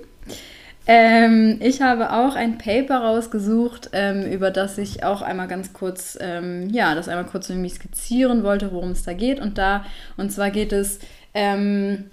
Ähm, 0.87 1.59
ich 1.61 1.83
habe 1.83 2.13
auch 2.13 2.35
ein 2.35 2.59
Paper 2.59 2.99
rausgesucht, 2.99 3.91
ähm, 3.93 4.23
über 4.25 4.51
das 4.51 4.79
ich 4.79 5.05
auch 5.05 5.23
einmal 5.23 5.47
ganz 5.47 5.73
kurz, 5.73 6.19
ähm, 6.21 6.71
ja, 6.71 6.95
das 6.95 7.09
einmal 7.09 7.27
kurz 7.27 7.51
irgendwie 7.51 7.69
skizzieren 7.69 8.43
wollte, 8.43 8.73
worum 8.73 8.91
es 8.93 9.05
da 9.05 9.13
geht. 9.13 9.41
Und 9.41 9.59
da, 9.59 9.85
und 10.17 10.33
zwar 10.33 10.51
geht 10.51 10.73
es, 10.73 10.99
ähm, 11.35 12.11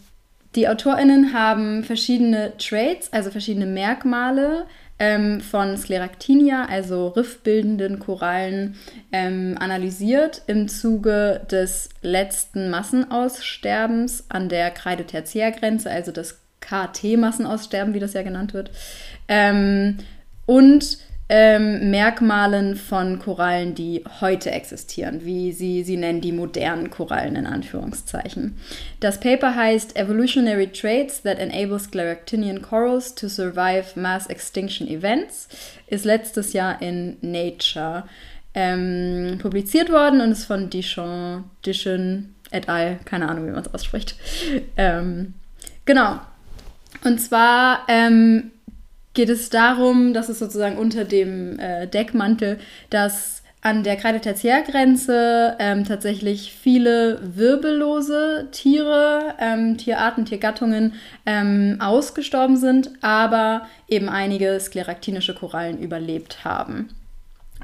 die 0.55 0.67
AutorInnen 0.67 1.33
haben 1.33 1.83
verschiedene 1.83 2.53
Traits, 2.57 3.11
also 3.13 3.31
verschiedene 3.31 3.65
Merkmale 3.65 4.65
ähm, 4.99 5.41
von 5.41 5.77
Scleractinia, 5.77 6.65
also 6.65 7.09
riffbildenden 7.09 7.99
Korallen, 7.99 8.75
ähm, 9.11 9.55
analysiert 9.59 10.41
im 10.47 10.67
Zuge 10.67 11.45
des 11.51 11.89
letzten 12.01 12.69
Massenaussterbens 12.69 14.25
an 14.29 14.49
der 14.49 14.71
Kreide-Tertiärgrenze, 14.71 15.91
also 15.91 16.11
des 16.11 16.39
KT-Massenaussterben, 16.67 17.93
wie 17.93 17.99
das 17.99 18.13
ja 18.13 18.23
genannt 18.23 18.53
wird, 18.53 18.71
ähm, 19.27 19.97
und 20.45 20.99
ähm, 21.29 21.89
Merkmalen 21.89 22.77
von 22.77 23.19
Korallen, 23.19 23.75
die 23.75 24.03
heute 24.21 24.51
existieren, 24.51 25.25
wie 25.25 25.51
sie 25.51 25.83
sie 25.83 25.97
nennen, 25.97 26.21
die 26.21 26.31
modernen 26.31 26.89
Korallen 26.89 27.35
in 27.35 27.45
Anführungszeichen. 27.45 28.55
Das 29.01 29.19
Paper 29.19 29.53
heißt 29.53 29.97
Evolutionary 29.97 30.67
Traits 30.67 31.23
that 31.23 31.37
Enable 31.37 31.79
Scleractinian 31.79 32.61
Corals 32.61 33.13
to 33.13 33.27
Survive 33.27 33.99
Mass 33.99 34.27
Extinction 34.27 34.87
Events, 34.87 35.49
ist 35.87 36.05
letztes 36.05 36.53
Jahr 36.53 36.81
in 36.81 37.17
Nature 37.21 38.05
ähm, 38.53 39.37
publiziert 39.41 39.91
worden 39.91 40.21
und 40.21 40.31
ist 40.31 40.45
von 40.45 40.69
Dichon, 40.69 41.43
Dichon 41.65 42.33
et 42.51 42.69
al., 42.69 42.99
keine 43.03 43.27
Ahnung, 43.27 43.47
wie 43.47 43.51
man 43.51 43.61
es 43.61 43.73
ausspricht. 43.73 44.15
Ähm, 44.77 45.33
genau, 45.83 46.21
und 47.03 47.19
zwar 47.19 47.85
ähm, 47.87 48.51
geht 49.13 49.29
es 49.29 49.49
darum, 49.49 50.13
dass 50.13 50.29
es 50.29 50.39
sozusagen 50.39 50.77
unter 50.77 51.03
dem 51.03 51.59
äh, 51.59 51.87
Deckmantel, 51.87 52.59
dass 52.89 53.41
an 53.61 53.83
der 53.83 53.97
Kreide-Tertiärgrenze 53.97 55.55
ähm, 55.59 55.83
tatsächlich 55.83 56.53
viele 56.53 57.19
wirbellose 57.21 58.47
Tiere, 58.51 59.33
ähm, 59.39 59.77
Tierarten, 59.77 60.25
Tiergattungen 60.25 60.93
ähm, 61.25 61.77
ausgestorben 61.79 62.55
sind, 62.55 62.91
aber 63.01 63.67
eben 63.87 64.07
einige 64.07 64.59
skleraktinische 64.59 65.33
Korallen 65.33 65.79
überlebt 65.79 66.45
haben. 66.45 66.89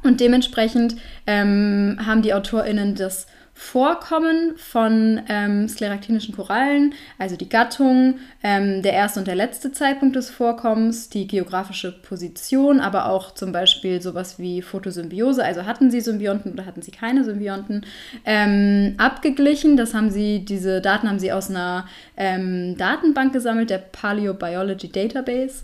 Und 0.03 0.19
dementsprechend 0.19 0.97
ähm, 1.27 1.97
haben 2.05 2.21
die 2.21 2.33
AutorInnen 2.33 2.95
das 2.95 3.27
Vorkommen 3.55 4.53
von 4.57 5.21
ähm, 5.29 5.67
skleraktinischen 5.67 6.35
Korallen, 6.35 6.95
also 7.19 7.35
die 7.35 7.49
Gattung, 7.49 8.15
ähm, 8.41 8.81
der 8.81 8.93
erste 8.93 9.19
und 9.19 9.27
der 9.27 9.35
letzte 9.35 9.71
Zeitpunkt 9.71 10.15
des 10.15 10.31
Vorkommens, 10.31 11.09
die 11.09 11.27
geografische 11.27 11.91
Position, 11.91 12.79
aber 12.79 13.05
auch 13.05 13.31
zum 13.35 13.51
Beispiel 13.51 14.01
sowas 14.01 14.39
wie 14.39 14.63
Photosymbiose, 14.63 15.45
also 15.45 15.67
hatten 15.67 15.91
sie 15.91 16.01
Symbionten 16.01 16.53
oder 16.53 16.65
hatten 16.65 16.81
sie 16.81 16.89
keine 16.89 17.23
Symbionten, 17.23 17.85
ähm, 18.25 18.95
abgeglichen. 18.97 19.77
Das 19.77 19.93
haben 19.93 20.09
sie, 20.09 20.43
diese 20.43 20.81
Daten 20.81 21.07
haben 21.07 21.19
sie 21.19 21.31
aus 21.31 21.51
einer 21.51 21.85
ähm, 22.17 22.75
Datenbank 22.77 23.33
gesammelt, 23.33 23.69
der 23.69 23.77
Paleobiology 23.77 24.89
Database, 24.91 25.63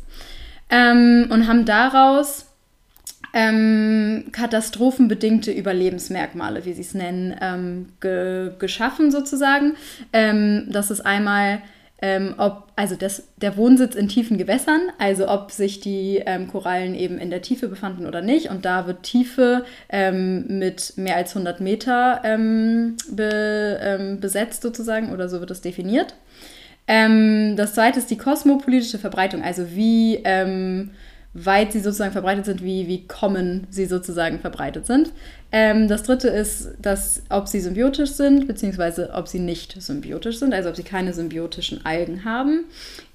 ähm, 0.70 1.28
und 1.32 1.48
haben 1.48 1.66
daraus 1.66 2.49
ähm, 3.34 4.26
katastrophenbedingte 4.32 5.52
Überlebensmerkmale, 5.52 6.66
wie 6.66 6.74
sie 6.74 6.82
es 6.82 6.94
nennen, 6.94 7.36
ähm, 7.42 7.90
ge 8.02 8.52
geschaffen 8.58 9.12
sozusagen. 9.12 9.76
Ähm, 10.14 10.68
das 10.70 10.90
ist 10.90 11.02
einmal, 11.02 11.62
ähm, 12.02 12.36
ob, 12.38 12.72
also 12.76 12.96
das, 12.96 13.28
der 13.38 13.56
Wohnsitz 13.56 13.94
in 13.96 14.08
tiefen 14.08 14.38
Gewässern, 14.38 14.82
also 14.98 15.28
ob 15.28 15.52
sich 15.52 15.80
die 15.80 16.24
ähm, 16.26 16.48
Korallen 16.48 16.96
eben 16.96 17.20
in 17.20 17.30
der 17.30 17.42
Tiefe 17.42 17.68
befanden 17.68 18.08
oder 18.08 18.22
nicht. 18.22 18.50
Und 18.50 18.66
da 18.66 18.88
wird 18.88 19.04
Tiefe 19.04 19.64
ähm, 19.90 20.60
mit 20.60 20.94
mehr 20.96 21.16
als 21.16 21.36
100 21.36 21.60
Meter 21.60 22.22
be 23.12 24.18
besetzt 24.20 24.62
sozusagen 24.64 25.12
oder 25.12 25.30
so 25.30 25.40
wird 25.40 25.52
es 25.52 25.62
definiert. 25.62 26.16
das 26.88 27.74
zweite 27.74 28.00
ist 28.00 28.10
die 28.10 28.18
kosmopolitische 28.18 28.98
Verbreitung, 28.98 29.44
also 29.44 29.72
wie 29.76 30.24
weit 31.34 31.72
sie 31.72 31.80
sozusagen 31.80 32.12
verbreitet 32.12 32.46
sind, 32.46 32.64
wie, 32.64 32.88
wie 32.88 33.06
common 33.06 33.68
sie 33.70 33.86
sozusagen 33.86 34.40
verbreitet 34.40 34.88
sind. 34.88 35.12
Ähm, 35.52 35.88
das 35.88 36.04
dritte 36.04 36.28
ist, 36.28 36.72
dass, 36.82 37.22
ob 37.30 37.48
sie 37.48 37.60
symbiotisch 37.60 38.12
sind, 38.12 38.48
beziehungsweise 38.48 39.12
ob 39.14 39.28
sie 39.28 39.40
nicht 39.40 39.80
symbiotisch 39.82 40.40
sind, 40.40 40.54
also 40.54 40.70
ob 40.70 40.76
sie 40.76 40.84
keine 40.84 41.14
symbiotischen 41.14 41.86
Algen 41.86 42.26
haben. 42.26 42.66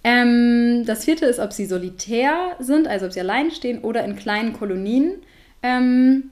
Ähm, 0.05 0.85
das 0.87 1.05
vierte 1.05 1.27
ist, 1.27 1.41
ob 1.41 1.53
sie 1.53 1.67
solitär 1.67 2.57
sind, 2.61 2.87
also 2.87 3.07
ob 3.07 3.13
sie 3.13 3.21
allein 3.21 3.51
stehen 3.51 3.81
oder 3.81 4.05
in 4.05 4.17
kleinen 4.17 4.53
Kolonien 4.53 5.15
ähm, 5.63 6.31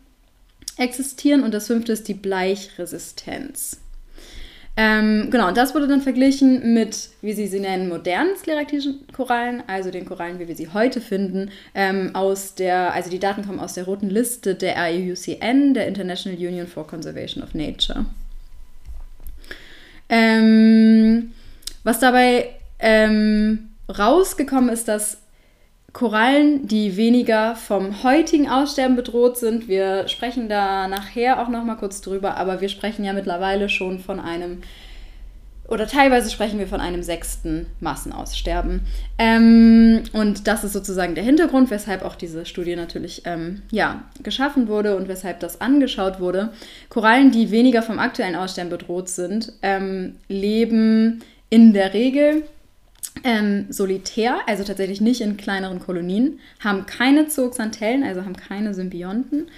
existieren. 0.77 1.43
Und 1.43 1.53
das 1.53 1.67
fünfte 1.67 1.93
ist 1.93 2.07
die 2.07 2.15
Bleichresistenz. 2.15 3.81
Ähm, 4.75 5.29
genau, 5.31 5.49
und 5.49 5.57
das 5.59 5.75
wurde 5.75 5.87
dann 5.87 6.00
verglichen 6.00 6.73
mit, 6.73 7.11
wie 7.21 7.35
sie 7.35 7.47
sie 7.47 7.61
nennen, 7.61 7.91
modernen 7.91 8.37
skleratischen 8.37 9.07
Korallen, 9.12 9.62
also 9.67 9.91
den 9.91 10.07
Korallen, 10.07 10.38
wie 10.38 10.49
wir 10.49 10.57
sie 10.57 10.69
heute 10.69 11.02
finden, 11.02 11.50
ähm, 11.75 12.14
aus 12.14 12.55
der, 12.55 12.95
also 12.95 13.11
die 13.11 13.19
Daten 13.19 13.45
kommen 13.45 13.61
aus 13.61 13.75
der 13.75 13.85
roten 13.85 14.09
Liste 14.09 14.55
der 14.55 14.76
IUCN, 14.91 15.75
der 15.75 15.87
International 15.87 16.38
Union 16.38 16.67
for 16.67 16.87
Conservation 16.87 17.43
of 17.45 17.52
Nature. 17.52 18.07
Ähm, 20.09 21.33
was 21.85 22.00
dabei 22.00 22.50
ähm, 22.79 23.71
rausgekommen 23.88 24.71
ist, 24.71 24.88
dass 24.88 25.22
Korallen, 25.93 26.67
die 26.67 26.97
weniger 26.97 27.55
vom 27.55 28.03
heutigen 28.03 28.49
Aussterben 28.49 28.97
bedroht 28.97 29.37
sind. 29.37 29.69
Wir 29.69 30.09
sprechen 30.09 30.49
da 30.49 30.89
nachher 30.89 31.43
auch 31.43 31.49
noch 31.49 31.65
mal 31.65 31.77
kurz 31.77 32.01
drüber, 32.01 32.37
aber 32.37 32.61
wir 32.61 32.71
sprechen 32.71 33.05
ja 33.05 33.13
mittlerweile 33.13 33.69
schon 33.69 33.99
von 33.99 34.19
einem 34.19 34.63
oder 35.69 35.87
teilweise 35.87 36.31
sprechen 36.31 36.59
wir 36.59 36.67
von 36.67 36.81
einem 36.81 37.02
sechsten 37.02 37.67
Massenaussterben. 37.81 38.83
Ähm, 39.17 40.02
und 40.13 40.47
das 40.47 40.65
ist 40.65 40.75
sozusagen 40.75 41.15
der 41.15 41.25
Hintergrund, 41.25 41.71
weshalb 41.71 42.05
auch 42.05 42.15
diese 42.15 42.45
Studie 42.45 42.76
natürlich 42.76 43.23
ähm, 43.25 43.63
ja, 43.71 44.02
geschaffen 44.23 44.69
wurde 44.69 44.97
und 44.97 45.09
weshalb 45.09 45.41
das 45.41 45.63
angeschaut 45.63 46.21
wurde. 46.21 46.52
Korallen, 46.91 47.31
die 47.31 47.50
weniger 47.50 47.83
vom 47.83 47.99
aktuellen 47.99 48.37
Aussterben 48.37 48.71
bedroht 48.71 49.09
sind, 49.09 49.52
ähm, 49.63 50.17
leben 50.28 51.23
in 51.49 51.73
der 51.73 51.95
Regel 51.95 52.43
ähm, 53.25 53.67
solitär, 53.69 54.39
also 54.47 54.65
tatsächlich 54.65 55.01
nicht 55.01 55.21
in 55.21 55.37
kleineren 55.37 55.81
Kolonien, 55.81 56.41
haben 56.61 56.87
keine 56.87 57.29
Zooxanthellen, 57.29 58.05
also 58.05 58.25
haben 58.25 58.37
keine 58.37 58.75
Symbionten 58.75 59.49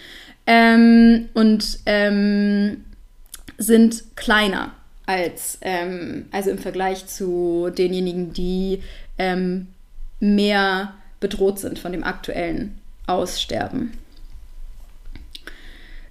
ähm, 0.47 1.29
und 1.35 1.79
ähm, 1.87 2.85
sind 3.59 4.05
kleiner 4.17 4.73
als, 5.07 5.59
ähm, 5.61 6.27
also 6.33 6.51
im 6.51 6.59
Vergleich 6.59 7.07
zu 7.07 7.71
denjenigen, 7.77 8.33
die 8.33 8.83
ähm, 9.19 9.69
mehr 10.21 10.95
bedroht 11.21 11.59
sind 11.59 11.79
von 11.79 11.93
dem 11.93 12.05
aktuellen 12.05 12.79
Aussterben. 13.07 13.93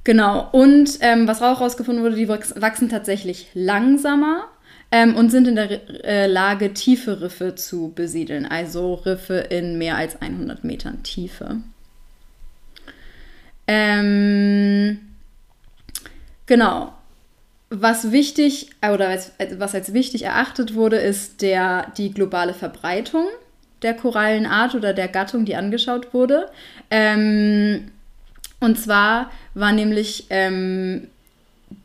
Genau, 0.04 0.50
und 0.52 0.98
ähm, 1.00 1.28
was 1.28 1.42
auch 1.42 1.60
herausgefunden 1.60 2.04
wurde, 2.04 2.18
die 2.18 2.28
wachsen 2.28 2.90
tatsächlich 2.90 3.48
langsamer 3.54 4.50
ähm, 4.94 5.16
und 5.16 5.32
sind 5.32 5.48
in 5.48 5.56
der 5.56 6.06
äh, 6.06 6.28
Lage, 6.28 6.72
tiefe 6.76 7.20
Riffe 7.20 7.56
zu 7.56 7.92
besiedeln, 7.96 8.46
also 8.46 8.94
Riffe 8.94 9.38
in 9.38 9.80
mehr 9.80 9.98
als 9.98 10.22
100 10.22 10.64
Metern 10.64 11.02
Tiefe. 11.02 11.62
Ähm, 13.68 15.00
genau. 16.46 16.94
Was 17.72 18.12
wichtig 18.12 18.70
oder 18.88 19.08
als, 19.08 19.32
was 19.58 19.74
als 19.74 19.94
wichtig 19.94 20.26
erachtet 20.26 20.76
wurde, 20.76 20.98
ist 20.98 21.42
der, 21.42 21.92
die 21.98 22.12
globale 22.14 22.54
Verbreitung 22.54 23.26
der 23.82 23.96
Korallenart 23.96 24.76
oder 24.76 24.94
der 24.94 25.08
Gattung, 25.08 25.44
die 25.44 25.56
angeschaut 25.56 26.14
wurde. 26.14 26.52
Ähm, 26.92 27.90
und 28.60 28.80
zwar 28.80 29.32
war 29.56 29.72
nämlich 29.72 30.28
ähm, 30.30 31.08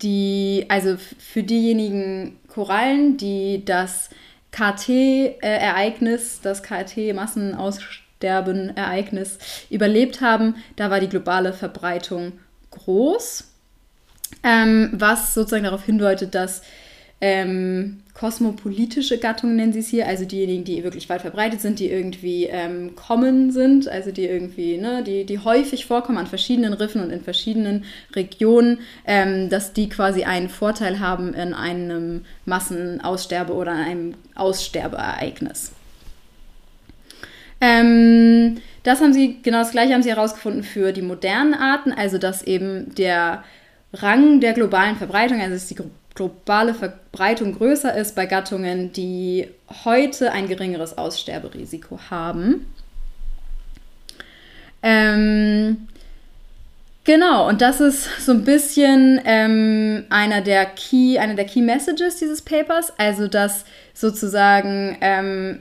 die, 0.02 0.66
also 0.68 0.96
für 0.96 1.42
diejenigen 1.42 2.38
Korallen, 2.48 3.16
die 3.16 3.64
das 3.64 4.10
KT-Ereignis, 4.50 6.40
das 6.42 6.62
KT-Massenaussterben-Ereignis 6.62 9.38
überlebt 9.70 10.20
haben, 10.20 10.56
da 10.76 10.90
war 10.90 11.00
die 11.00 11.08
globale 11.08 11.52
Verbreitung 11.52 12.32
groß, 12.70 13.44
ähm, 14.42 14.90
was 14.92 15.34
sozusagen 15.34 15.64
darauf 15.64 15.84
hindeutet, 15.84 16.34
dass 16.34 16.62
ähm, 17.20 18.00
kosmopolitische 18.14 19.18
Gattungen 19.18 19.56
nennen 19.56 19.72
sie 19.72 19.80
es 19.80 19.88
hier, 19.88 20.06
also 20.06 20.24
diejenigen, 20.24 20.64
die 20.64 20.84
wirklich 20.84 21.08
weit 21.08 21.22
verbreitet 21.22 21.60
sind, 21.60 21.78
die 21.80 21.90
irgendwie 21.90 22.44
ähm, 22.44 22.94
common 22.94 23.50
sind, 23.50 23.88
also 23.88 24.12
die 24.12 24.26
irgendwie, 24.26 24.76
ne, 24.76 25.02
die, 25.02 25.24
die 25.24 25.38
häufig 25.38 25.86
vorkommen 25.86 26.18
an 26.18 26.26
verschiedenen 26.26 26.72
Riffen 26.72 27.02
und 27.02 27.10
in 27.10 27.20
verschiedenen 27.20 27.84
Regionen, 28.14 28.78
ähm, 29.04 29.48
dass 29.50 29.72
die 29.72 29.88
quasi 29.88 30.24
einen 30.24 30.48
Vorteil 30.48 31.00
haben 31.00 31.34
in 31.34 31.54
einem 31.54 32.24
Massenaussterbe 32.44 33.52
oder 33.52 33.72
einem 33.72 34.14
Aussterbeereignis. 34.34 35.72
Ähm, 37.60 38.58
das 38.84 39.00
haben 39.00 39.12
sie, 39.12 39.38
genau 39.42 39.58
das 39.58 39.72
gleiche 39.72 39.94
haben 39.94 40.04
sie 40.04 40.10
herausgefunden 40.10 40.62
für 40.62 40.92
die 40.92 41.02
modernen 41.02 41.54
Arten, 41.54 41.92
also 41.92 42.18
dass 42.18 42.42
eben 42.42 42.94
der 42.94 43.42
Rang 43.92 44.40
der 44.40 44.52
globalen 44.52 44.96
Verbreitung, 44.96 45.40
also 45.40 45.54
dass 45.54 45.66
die 45.66 45.76
globale 46.18 46.74
Verbreitung 46.74 47.56
größer 47.56 47.94
ist 47.94 48.16
bei 48.16 48.26
Gattungen, 48.26 48.92
die 48.92 49.48
heute 49.84 50.32
ein 50.32 50.48
geringeres 50.48 50.98
Aussterberisiko 50.98 52.00
haben. 52.10 52.66
Ähm, 54.82 55.86
genau, 57.04 57.48
und 57.48 57.62
das 57.62 57.80
ist 57.80 58.08
so 58.24 58.32
ein 58.32 58.44
bisschen 58.44 59.20
ähm, 59.24 60.06
einer 60.10 60.40
der 60.40 60.66
Key, 60.66 61.18
eine 61.18 61.36
der 61.36 61.44
Key 61.44 61.62
Messages 61.62 62.16
dieses 62.16 62.42
Papers, 62.42 62.92
also 62.98 63.28
dass 63.28 63.64
sozusagen, 63.94 64.98
ähm, 65.00 65.60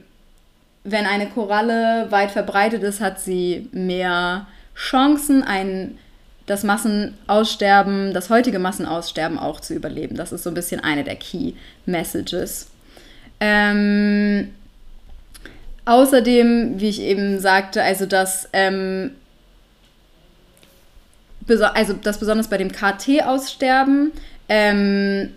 wenn 0.84 1.06
eine 1.06 1.28
Koralle 1.28 2.08
weit 2.10 2.32
verbreitet 2.32 2.82
ist, 2.82 3.00
hat 3.00 3.20
sie 3.20 3.70
mehr 3.74 4.48
Chancen, 4.76 5.44
ein 5.44 6.00
das 6.48 6.64
Massenaussterben, 6.64 8.14
das 8.14 8.30
heutige 8.30 8.58
Massenaussterben 8.58 9.38
auch 9.38 9.60
zu 9.60 9.76
überleben. 9.76 10.16
Das 10.16 10.32
ist 10.32 10.44
so 10.44 10.50
ein 10.50 10.56
bisschen 10.56 10.80
eine 10.80 11.04
der 11.04 11.18
Key 11.18 11.54
Messages. 11.86 12.70
Ähm, 13.40 14.54
außerdem, 15.86 16.80
wie 16.80 16.90
ich 16.90 17.02
eben 17.02 17.40
sagte, 17.40 17.84
also 17.84 18.06
dass, 18.06 18.50
ähm, 18.54 19.12
also 21.48 21.94
dass 21.94 22.18
besonders 22.18 22.48
bei 22.48 22.58
dem 22.58 22.72
KT-Aussterben 22.72 24.12
ähm, 24.50 25.34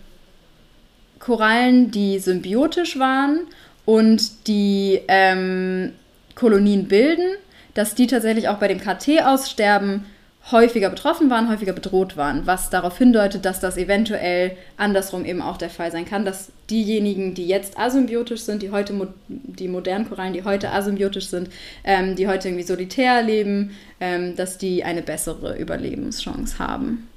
Korallen, 1.19 1.91
die 1.91 2.21
symbiotisch 2.21 2.99
waren 2.99 3.41
und 3.85 4.47
die 4.47 5.01
ähm, 5.09 5.93
Kolonien 6.37 6.87
bilden, 6.87 7.37
dass 7.75 7.97
die 7.97 8.07
tatsächlich 8.07 8.49
auch 8.49 8.59
bei 8.59 8.69
dem 8.69 8.81
KT-Aussterben 8.81 10.07
häufiger 10.51 10.89
betroffen 10.89 11.31
waren, 11.31 11.51
häufiger 11.51 11.73
bedroht 11.73 12.17
waren, 12.17 12.47
was 12.47 12.71
darauf 12.71 12.97
hindeutet, 12.97 13.45
dass 13.45 13.61
das 13.61 13.77
eventuell 13.77 14.57
andersrum 14.77 15.25
eben 15.25 15.43
auch 15.43 15.59
der 15.59 15.71
Fall 15.71 15.93
sein 15.93 16.07
kann, 16.07 16.25
dass 16.25 16.51
diejenigen, 16.71 17.35
die 17.35 17.47
jetzt 17.47 17.79
asymbiotisch 17.79 18.41
sind, 18.41 18.63
die 18.63 18.71
heute 18.71 18.95
die 19.29 19.69
modernen 19.69 20.09
Korallen, 20.09 20.33
die 20.33 20.45
heute 20.45 20.71
asymbiotisch 20.71 21.27
sind, 21.27 21.51
ähm, 21.85 22.17
die 22.17 22.27
heute 22.27 22.49
irgendwie 22.49 22.65
solitär 22.65 23.23
leben, 23.23 23.77
ähm, 24.01 24.35
dass 24.35 24.57
die 24.57 24.83
eine 24.83 25.03
bessere 25.03 25.59
Überlebenschance 25.59 26.59
haben. 26.59 27.09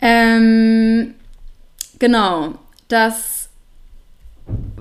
Ähm, 0.00 1.14
genau, 1.98 2.54
das, 2.88 3.50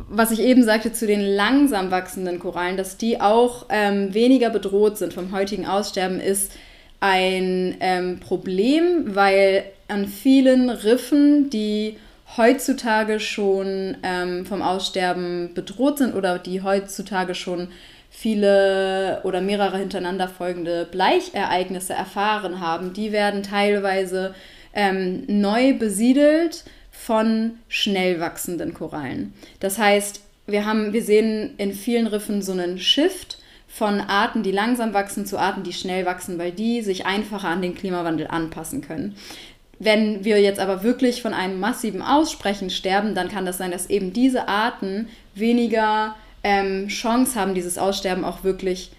was 0.10 0.32
ich 0.32 0.42
eben 0.42 0.64
sagte 0.64 0.92
zu 0.92 1.06
den 1.08 1.22
langsam 1.22 1.92
wachsenden 1.92 2.40
Korallen, 2.40 2.78
dass 2.78 2.98
die 2.98 3.22
auch 3.22 3.68
ähm, 3.70 4.14
weniger 4.14 4.50
bedroht 4.50 4.98
sind 4.98 5.14
vom 5.14 5.32
heutigen 5.32 5.66
Aussterben, 5.66 6.20
ist 6.20 6.52
ein 7.00 7.78
ähm, 7.80 8.20
Problem, 8.20 9.16
weil 9.16 9.64
an 9.88 10.08
vielen 10.08 10.70
Riffen, 10.70 11.50
die 11.50 11.98
heutzutage 12.38 13.20
schon 13.20 13.98
ähm, 14.04 14.46
vom 14.46 14.62
Aussterben 14.62 15.54
bedroht 15.54 16.00
sind 16.00 16.16
oder 16.16 16.40
die 16.40 16.62
heutzutage 16.62 17.36
schon 17.36 17.70
viele 18.10 19.22
oder 19.24 19.42
mehrere 19.42 19.78
hintereinander 19.78 20.28
folgende 20.28 20.88
Bleichereignisse 20.92 21.94
erfahren 21.94 22.60
haben, 22.60 22.94
die 22.94 23.12
werden 23.12 23.44
teilweise 23.44 24.34
ähm, 24.74 25.24
neu 25.28 25.74
besiedelt 25.74 26.64
von 27.06 27.54
schnell 27.70 28.20
wachsenden 28.20 28.74
Korallen. 28.74 29.34
Das 29.60 29.78
heißt, 29.78 30.22
wir, 30.48 30.66
haben, 30.66 30.94
wir 30.94 31.04
sehen 31.04 31.54
in 31.58 31.74
vielen 31.74 32.08
Riffen 32.08 32.42
so 32.42 32.52
einen 32.52 32.78
Shift 32.78 33.38
von 33.68 34.02
Arten, 34.02 34.44
die 34.44 34.52
langsam 34.52 34.94
wachsen, 34.94 35.26
zu 35.26 35.38
Arten, 35.38 35.64
die 35.64 35.74
schnell 35.74 36.06
wachsen, 36.06 36.38
weil 36.38 36.52
die 36.52 36.82
sich 36.82 37.06
einfacher 37.06 37.48
an 37.48 37.62
den 37.62 37.76
Klimawandel 37.76 38.28
anpassen 38.28 38.82
können. 38.82 39.16
Wenn 39.80 40.26
wir 40.26 40.42
jetzt 40.42 40.60
aber 40.60 40.84
wirklich 40.84 41.22
von 41.22 41.34
einem 41.34 41.60
massiven 41.60 42.02
Aussprechen 42.02 42.70
sterben, 42.70 43.16
dann 43.16 43.30
kann 43.30 43.46
das 43.46 43.58
sein, 43.58 43.72
dass 43.72 43.90
eben 43.90 44.12
diese 44.12 44.48
Arten 44.50 45.08
weniger 45.36 46.16
ähm, 46.44 46.90
Chance 46.90 47.40
haben, 47.40 47.54
dieses 47.54 47.78
Aussterben 47.78 48.26
auch 48.26 48.44
wirklich 48.44 48.92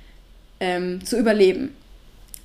ähm, 0.58 1.04
zu 1.04 1.18
überleben. 1.18 1.74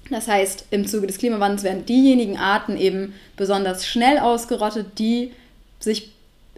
Das 0.09 0.27
heißt, 0.27 0.65
im 0.71 0.85
Zuge 0.85 1.07
des 1.07 1.17
Klimawandels 1.17 1.63
werden 1.63 1.85
diejenigen 1.85 2.37
Arten 2.37 2.77
eben 2.77 3.13
besonders 3.37 3.87
schnell 3.87 4.19
ausgerottet, 4.19 4.99
die 4.99 5.31
sich 5.85 6.11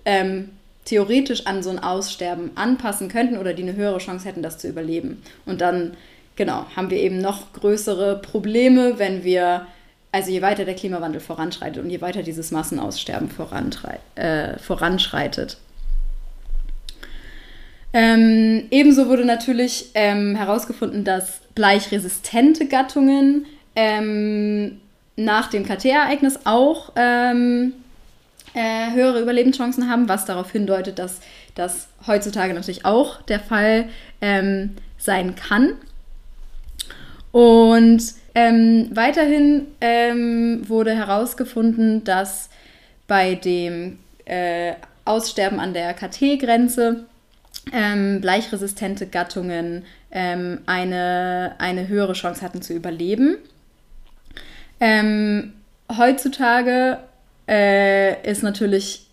ähm, 0.05 0.49
theoretisch 0.85 1.45
an 1.45 1.61
so 1.61 1.69
ein 1.69 1.79
Aussterben 1.79 2.51
anpassen 2.55 3.09
könnten 3.09 3.37
oder 3.37 3.53
die 3.53 3.63
eine 3.63 3.75
höhere 3.75 3.99
Chance 3.99 4.27
hätten, 4.27 4.41
das 4.41 4.57
zu 4.57 4.67
überleben. 4.67 5.21
Und 5.45 5.61
dann, 5.61 5.95
genau, 6.35 6.65
haben 6.75 6.89
wir 6.89 6.97
eben 6.97 7.19
noch 7.19 7.53
größere 7.53 8.21
Probleme, 8.21 8.97
wenn 8.97 9.23
wir, 9.23 9.67
also 10.11 10.31
je 10.31 10.41
weiter 10.41 10.65
der 10.65 10.75
Klimawandel 10.75 11.19
voranschreitet 11.19 11.83
und 11.83 11.89
je 11.89 12.01
weiter 12.01 12.23
dieses 12.23 12.51
Massenaussterben 12.51 13.29
äh, 14.15 14.57
voranschreitet. 14.57 15.57
Ähm, 17.93 18.67
ebenso 18.71 19.07
wurde 19.07 19.25
natürlich 19.25 19.91
ähm, 19.93 20.35
herausgefunden, 20.35 21.03
dass 21.03 21.41
bleichresistente 21.55 22.67
Gattungen 22.67 23.45
ähm, 23.75 24.79
nach 25.15 25.49
dem 25.49 25.65
KT-Ereignis 25.65 26.39
auch 26.45 26.91
ähm, 26.95 27.73
äh, 28.57 28.91
höhere 28.93 29.21
Überlebenschancen 29.21 29.89
haben, 29.89 30.09
was 30.09 30.25
darauf 30.25 30.51
hindeutet, 30.51 30.99
dass 30.99 31.19
das 31.55 31.87
heutzutage 32.07 32.53
natürlich 32.53 32.85
auch 32.85 33.21
der 33.21 33.39
Fall 33.39 33.89
ähm, 34.19 34.75
sein 34.97 35.35
kann. 35.35 35.73
Und 37.31 38.01
ähm, 38.33 38.89
weiterhin 38.93 39.67
wurde 40.67 40.95
herausgefunden, 40.95 42.03
dass 42.03 42.49
bei 43.07 43.35
dem 43.35 43.99
äh, 44.25 44.73
Aussterben 45.05 45.59
an 45.59 45.73
der 45.73 45.93
KT-Grenze 45.93 47.05
ähm, 47.71 48.21
bleichresistente 48.21 49.07
Gattungen 49.07 49.85
ähm, 50.11 50.59
eine, 50.65 51.55
eine 51.59 51.87
höhere 51.87 52.13
Chance 52.13 52.41
hatten 52.41 52.61
zu 52.61 52.73
überleben. 52.73 53.37
Ähm, 54.79 55.53
heutzutage 55.95 56.99
äh, 57.47 58.29
ist 58.29 58.43
natürlich 58.43 59.07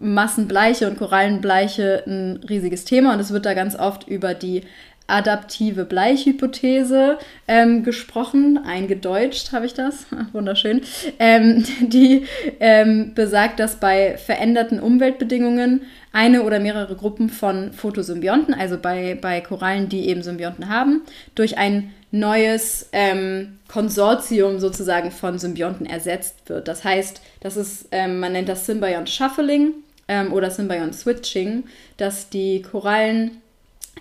Massenbleiche 0.00 0.88
und 0.88 0.98
Korallenbleiche 0.98 2.02
ein 2.06 2.40
riesiges 2.48 2.84
Thema 2.84 3.12
und 3.12 3.20
es 3.20 3.32
wird 3.32 3.46
da 3.46 3.54
ganz 3.54 3.76
oft 3.76 4.08
über 4.08 4.34
die 4.34 4.62
adaptive 5.10 5.84
Bleichhypothese 5.84 7.18
ähm, 7.48 7.82
gesprochen, 7.82 8.58
eingedeutscht 8.64 9.52
habe 9.52 9.66
ich 9.66 9.74
das, 9.74 10.06
wunderschön, 10.32 10.82
ähm, 11.18 11.64
die 11.80 12.26
ähm, 12.60 13.12
besagt, 13.14 13.60
dass 13.60 13.76
bei 13.76 14.16
veränderten 14.16 14.80
Umweltbedingungen 14.80 15.82
eine 16.12 16.42
oder 16.42 16.60
mehrere 16.60 16.96
Gruppen 16.96 17.28
von 17.28 17.72
Photosymbionten, 17.72 18.54
also 18.54 18.78
bei, 18.78 19.18
bei 19.20 19.40
Korallen, 19.40 19.88
die 19.88 20.08
eben 20.08 20.22
Symbionten 20.22 20.68
haben, 20.68 21.02
durch 21.34 21.58
ein 21.58 21.92
neues 22.10 22.88
ähm, 22.92 23.58
Konsortium 23.68 24.58
sozusagen 24.58 25.10
von 25.10 25.38
Symbionten 25.38 25.86
ersetzt 25.86 26.48
wird. 26.48 26.66
Das 26.66 26.84
heißt, 26.84 27.20
das 27.40 27.56
ist, 27.56 27.88
ähm, 27.92 28.20
man 28.20 28.32
nennt 28.32 28.48
das 28.48 28.66
Symbiont 28.66 29.08
Shuffling 29.08 29.74
ähm, 30.08 30.32
oder 30.32 30.50
Symbiont 30.50 30.94
Switching, 30.94 31.64
dass 31.96 32.28
die 32.28 32.62
Korallen 32.62 33.38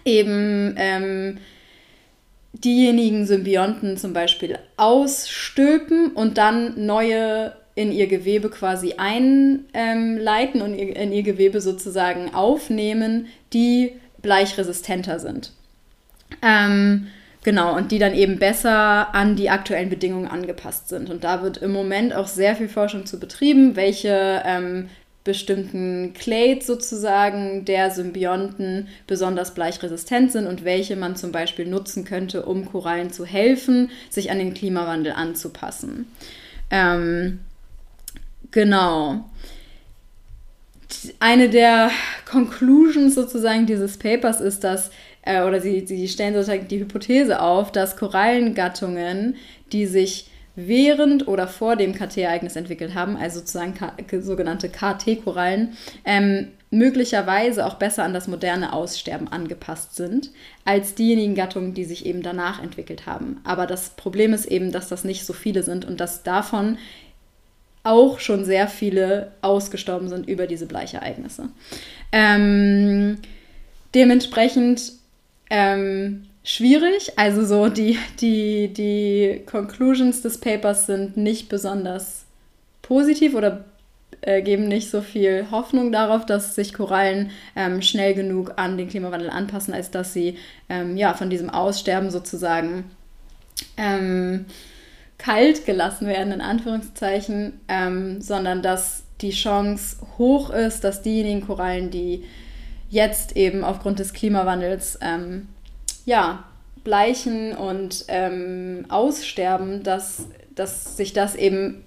eben 0.05 0.75
ähm, 0.77 1.37
diejenigen 2.53 3.27
Symbionten 3.27 3.97
zum 3.97 4.13
Beispiel 4.13 4.57
ausstülpen 4.77 6.11
und 6.13 6.37
dann 6.37 6.85
neue 6.85 7.53
in 7.75 7.91
ihr 7.91 8.07
Gewebe 8.07 8.49
quasi 8.49 8.95
einleiten 8.97 10.61
und 10.61 10.73
in 10.73 11.13
ihr 11.13 11.23
Gewebe 11.23 11.61
sozusagen 11.61 12.33
aufnehmen, 12.33 13.27
die 13.53 13.93
bleichresistenter 14.21 15.19
sind. 15.19 15.53
Ähm, 16.41 17.07
genau, 17.43 17.75
und 17.75 17.91
die 17.91 17.99
dann 17.99 18.13
eben 18.13 18.39
besser 18.39 19.13
an 19.13 19.35
die 19.35 19.49
aktuellen 19.49 19.89
Bedingungen 19.89 20.27
angepasst 20.27 20.89
sind. 20.89 21.09
Und 21.09 21.23
da 21.23 21.41
wird 21.41 21.57
im 21.57 21.71
Moment 21.71 22.13
auch 22.13 22.27
sehr 22.27 22.55
viel 22.55 22.69
Forschung 22.69 23.05
zu 23.05 23.19
betrieben, 23.19 23.75
welche 23.75 24.43
ähm, 24.45 24.89
bestimmten 25.23 26.13
Clades 26.13 26.65
sozusagen 26.65 27.65
der 27.65 27.91
Symbionten 27.91 28.87
besonders 29.05 29.53
bleichresistent 29.53 30.31
sind 30.31 30.47
und 30.47 30.63
welche 30.63 30.95
man 30.95 31.15
zum 31.15 31.31
Beispiel 31.31 31.67
nutzen 31.67 32.05
könnte, 32.05 32.45
um 32.45 32.65
Korallen 32.65 33.11
zu 33.11 33.25
helfen, 33.25 33.91
sich 34.09 34.31
an 34.31 34.39
den 34.39 34.53
Klimawandel 34.53 35.11
anzupassen. 35.11 36.07
Ähm, 36.71 37.41
genau. 38.51 39.29
Eine 41.19 41.49
der 41.49 41.91
Conclusions 42.25 43.13
sozusagen 43.13 43.65
dieses 43.65 43.97
Papers 43.97 44.41
ist, 44.41 44.63
dass, 44.63 44.89
äh, 45.29 45.43
oder 45.43 45.61
sie, 45.61 45.85
sie 45.85 46.07
stellen 46.07 46.33
sozusagen 46.33 46.67
die 46.67 46.79
Hypothese 46.79 47.41
auf, 47.41 47.71
dass 47.71 47.95
Korallengattungen, 47.95 49.35
die 49.71 49.85
sich 49.85 50.29
während 50.55 51.27
oder 51.27 51.47
vor 51.47 51.75
dem 51.75 51.93
KT-Ereignis 51.93 52.55
entwickelt 52.55 52.95
haben, 52.95 53.15
also 53.15 53.39
sozusagen 53.39 53.75
sogenannte 54.21 54.69
KT-Korallen, 54.69 55.77
ähm, 56.03 56.47
möglicherweise 56.71 57.65
auch 57.65 57.75
besser 57.75 58.03
an 58.03 58.13
das 58.13 58.27
moderne 58.27 58.73
Aussterben 58.73 59.27
angepasst 59.27 59.95
sind, 59.95 60.31
als 60.65 60.95
diejenigen 60.95 61.35
Gattungen, 61.35 61.73
die 61.73 61.85
sich 61.85 62.05
eben 62.05 62.21
danach 62.21 62.61
entwickelt 62.61 63.05
haben. 63.05 63.39
Aber 63.43 63.67
das 63.67 63.91
Problem 63.91 64.33
ist 64.33 64.45
eben, 64.45 64.71
dass 64.71 64.89
das 64.89 65.03
nicht 65.03 65.25
so 65.25 65.33
viele 65.33 65.63
sind 65.63 65.85
und 65.85 65.99
dass 65.99 66.23
davon 66.23 66.77
auch 67.83 68.19
schon 68.19 68.45
sehr 68.45 68.67
viele 68.67 69.31
ausgestorben 69.41 70.09
sind 70.09 70.27
über 70.27 70.45
diese 70.47 70.65
Bleichereignisse. 70.65 71.49
Ähm, 72.11 73.17
dementsprechend 73.95 74.98
ähm, 75.49 76.27
schwierig. 76.43 77.17
Also 77.17 77.45
so 77.45 77.69
die, 77.69 77.97
die, 78.19 78.73
die 78.73 79.43
Conclusions 79.45 80.21
des 80.21 80.39
Papers 80.39 80.85
sind 80.85 81.17
nicht 81.17 81.49
besonders 81.49 82.25
positiv 82.81 83.35
oder 83.35 83.65
äh, 84.21 84.41
geben 84.41 84.67
nicht 84.67 84.89
so 84.89 85.01
viel 85.01 85.47
Hoffnung 85.51 85.91
darauf, 85.91 86.25
dass 86.25 86.55
sich 86.55 86.73
Korallen 86.73 87.31
ähm, 87.55 87.81
schnell 87.81 88.13
genug 88.13 88.53
an 88.57 88.77
den 88.77 88.89
Klimawandel 88.89 89.29
anpassen, 89.29 89.73
als 89.73 89.91
dass 89.91 90.13
sie 90.13 90.37
ähm, 90.67 90.97
ja, 90.97 91.13
von 91.13 91.29
diesem 91.29 91.49
Aussterben 91.49 92.09
sozusagen 92.09 92.85
ähm, 93.77 94.45
kalt 95.17 95.65
gelassen 95.65 96.07
werden, 96.07 96.33
in 96.33 96.41
Anführungszeichen, 96.41 97.59
ähm, 97.67 98.21
sondern 98.21 98.61
dass 98.61 99.03
die 99.21 99.31
Chance 99.31 99.97
hoch 100.17 100.49
ist, 100.49 100.83
dass 100.83 101.01
diejenigen 101.01 101.45
Korallen, 101.45 101.91
die 101.91 102.23
jetzt 102.89 103.35
eben 103.35 103.63
aufgrund 103.63 103.99
des 103.99 104.13
Klimawandels 104.13 104.97
ähm, 105.01 105.47
ja, 106.05 106.43
bleichen 106.83 107.55
und 107.55 108.05
ähm, 108.07 108.85
aussterben, 108.89 109.83
dass, 109.83 110.25
dass 110.55 110.97
sich 110.97 111.13
das 111.13 111.35
eben 111.35 111.83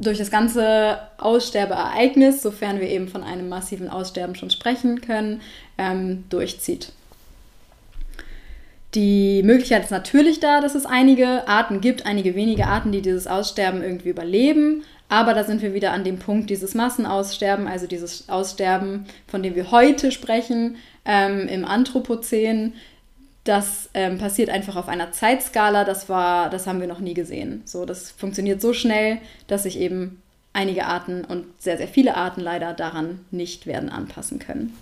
durch 0.00 0.18
das 0.18 0.30
ganze 0.30 0.98
Aussterbeereignis, 1.18 2.42
sofern 2.42 2.80
wir 2.80 2.88
eben 2.88 3.08
von 3.08 3.22
einem 3.22 3.48
massiven 3.48 3.88
Aussterben 3.88 4.34
schon 4.34 4.50
sprechen 4.50 5.00
können, 5.00 5.40
ähm, 5.78 6.24
durchzieht. 6.30 6.92
die 8.94 9.42
Möglichkeit 9.44 9.84
ist 9.84 9.90
natürlich 9.90 10.40
da, 10.40 10.60
dass 10.60 10.74
es 10.74 10.84
einige 10.84 11.46
Arten 11.46 11.80
gibt, 11.80 12.06
einige 12.06 12.34
wenige 12.34 12.66
Arten, 12.66 12.90
die 12.90 13.02
dieses 13.02 13.28
Aussterben 13.28 13.82
irgendwie 13.82 14.08
überleben. 14.08 14.82
Aber 15.10 15.34
da 15.34 15.42
sind 15.42 15.60
wir 15.60 15.74
wieder 15.74 15.92
an 15.92 16.04
dem 16.04 16.20
Punkt, 16.20 16.48
dieses 16.50 16.74
Massenaussterben, 16.74 17.66
also 17.66 17.88
dieses 17.88 18.28
Aussterben, 18.28 19.06
von 19.26 19.42
dem 19.42 19.56
wir 19.56 19.72
heute 19.72 20.12
sprechen, 20.12 20.76
ähm, 21.04 21.48
im 21.48 21.64
Anthropozän, 21.64 22.74
das 23.42 23.90
ähm, 23.92 24.18
passiert 24.18 24.50
einfach 24.50 24.76
auf 24.76 24.86
einer 24.86 25.10
Zeitskala, 25.10 25.82
das 25.82 26.08
war, 26.08 26.48
das 26.48 26.68
haben 26.68 26.80
wir 26.80 26.86
noch 26.86 27.00
nie 27.00 27.14
gesehen. 27.14 27.62
So, 27.64 27.84
das 27.84 28.12
funktioniert 28.12 28.60
so 28.60 28.72
schnell, 28.72 29.18
dass 29.48 29.64
sich 29.64 29.80
eben 29.80 30.22
einige 30.52 30.86
Arten 30.86 31.24
und 31.24 31.46
sehr, 31.58 31.76
sehr 31.76 31.88
viele 31.88 32.16
Arten 32.16 32.40
leider 32.40 32.72
daran 32.72 33.24
nicht 33.32 33.66
werden 33.66 33.88
anpassen 33.88 34.38
können. 34.38 34.76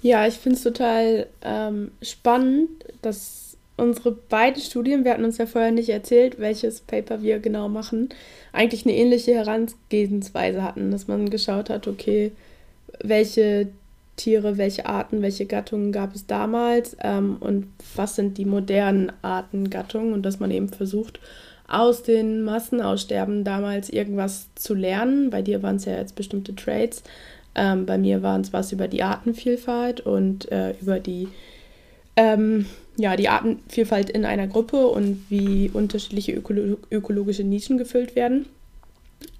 Ja, 0.00 0.26
ich 0.26 0.34
finde 0.34 0.56
es 0.56 0.62
total 0.62 1.26
ähm, 1.42 1.90
spannend, 2.00 2.70
dass 3.02 3.49
unsere 3.80 4.12
beiden 4.12 4.62
Studien, 4.62 5.04
wir 5.04 5.12
hatten 5.12 5.24
uns 5.24 5.38
ja 5.38 5.46
vorher 5.46 5.72
nicht 5.72 5.88
erzählt, 5.88 6.38
welches 6.38 6.80
Paper 6.80 7.22
wir 7.22 7.38
genau 7.38 7.68
machen, 7.68 8.10
eigentlich 8.52 8.84
eine 8.84 8.96
ähnliche 8.96 9.34
Herangehensweise 9.34 10.62
hatten, 10.62 10.90
dass 10.90 11.08
man 11.08 11.30
geschaut 11.30 11.70
hat, 11.70 11.88
okay, 11.88 12.32
welche 13.02 13.68
Tiere, 14.16 14.58
welche 14.58 14.86
Arten, 14.86 15.22
welche 15.22 15.46
Gattungen 15.46 15.92
gab 15.92 16.14
es 16.14 16.26
damals 16.26 16.96
ähm, 17.02 17.38
und 17.40 17.68
was 17.96 18.16
sind 18.16 18.36
die 18.36 18.44
modernen 18.44 19.12
Arten, 19.22 19.70
Gattungen 19.70 20.12
und 20.12 20.22
dass 20.22 20.40
man 20.40 20.50
eben 20.50 20.68
versucht, 20.68 21.20
aus 21.66 22.02
den 22.02 22.42
Massenaussterben 22.42 23.44
damals 23.44 23.88
irgendwas 23.88 24.48
zu 24.56 24.74
lernen. 24.74 25.30
Bei 25.30 25.40
dir 25.40 25.62
waren 25.62 25.76
es 25.76 25.84
ja 25.86 25.96
jetzt 25.96 26.16
bestimmte 26.16 26.54
Traits, 26.54 27.02
ähm, 27.54 27.86
bei 27.86 27.96
mir 27.96 28.22
waren 28.22 28.42
es 28.42 28.52
was 28.52 28.72
über 28.72 28.88
die 28.88 29.02
Artenvielfalt 29.02 30.00
und 30.00 30.50
äh, 30.52 30.74
über 30.80 31.00
die, 31.00 31.28
ähm, 32.16 32.66
ja, 32.96 33.16
die 33.16 33.28
Artenvielfalt 33.28 34.10
in 34.10 34.24
einer 34.24 34.46
Gruppe 34.46 34.86
und 34.86 35.24
wie 35.28 35.70
unterschiedliche 35.72 36.32
ökolo 36.32 36.76
ökologische 36.90 37.44
Nischen 37.44 37.78
gefüllt 37.78 38.16
werden. 38.16 38.46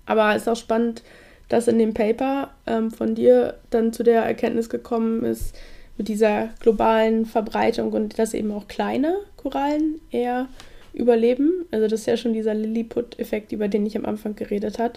Aber 0.07 0.35
es 0.35 0.43
ist 0.43 0.49
auch 0.49 0.57
spannend, 0.57 1.03
dass 1.49 1.69
in 1.69 1.79
dem 1.79 1.95
Paper 1.95 2.51
ähm, 2.67 2.91
von 2.91 3.15
dir 3.15 3.55
dann 3.71 3.93
zu 3.93 4.03
der 4.03 4.23
Erkenntnis 4.23 4.69
gekommen 4.69 5.25
ist, 5.25 5.55
mit 5.99 6.09
dieser 6.09 6.49
globalen 6.61 7.27
Verbreitung 7.27 7.93
und 7.93 8.19
dass 8.19 8.33
eben 8.33 8.53
auch 8.53 8.69
kleine 8.69 9.17
Korallen 9.37 10.01
eher 10.11 10.49
überleben. 10.95 11.67
Also 11.71 11.89
das 11.89 12.01
ist 12.01 12.07
ja 12.07 12.17
schon 12.17 12.33
dieser 12.33 12.55
Lilliput-Effekt, 12.55 13.53
über 13.53 13.69
den 13.69 13.85
ich 13.85 13.99
am 13.99 14.07
Anfang 14.07 14.35
geredet 14.35 14.79
habe. 14.79 14.95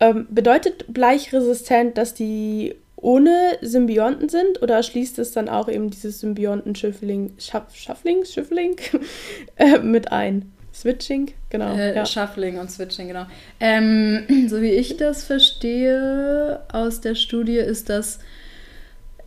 Ähm, 0.00 0.26
bedeutet 0.30 0.92
bleichresistent, 0.92 1.96
dass 1.96 2.12
die 2.12 2.74
ohne 3.04 3.58
Symbionten 3.60 4.30
sind 4.30 4.62
oder 4.62 4.82
schließt 4.82 5.18
es 5.18 5.32
dann 5.32 5.50
auch 5.50 5.68
eben 5.68 5.90
dieses 5.90 6.20
Symbionten-Schiffling, 6.20 7.34
Schaff, 7.38 7.76
Schaffling, 7.76 8.24
Schiffling 8.24 8.76
äh, 9.56 9.78
mit 9.78 10.10
ein? 10.10 10.50
Switching, 10.72 11.30
genau. 11.50 11.76
Äh, 11.76 11.94
ja. 11.94 12.06
Shuffling 12.06 12.58
und 12.58 12.70
Switching, 12.70 13.08
genau. 13.08 13.26
Ähm, 13.60 14.24
so 14.48 14.60
wie 14.60 14.70
ich 14.70 14.96
das 14.96 15.22
verstehe 15.22 16.62
aus 16.72 17.00
der 17.00 17.14
Studie, 17.14 17.58
ist 17.58 17.90
das 17.90 18.18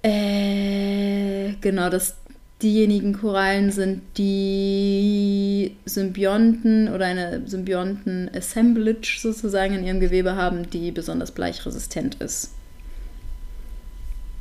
äh, 0.01 1.53
genau, 1.61 1.89
dass 1.89 2.17
diejenigen 2.61 3.13
Korallen 3.13 3.71
sind, 3.71 4.01
die 4.17 5.77
Symbionten 5.85 6.89
oder 6.91 7.05
eine 7.05 7.43
Symbionten-Assemblage 7.45 9.19
sozusagen 9.21 9.75
in 9.75 9.85
ihrem 9.85 9.99
Gewebe 9.99 10.35
haben, 10.35 10.67
die 10.69 10.91
besonders 10.91 11.31
bleichresistent 11.31 12.15
ist. 12.15 12.56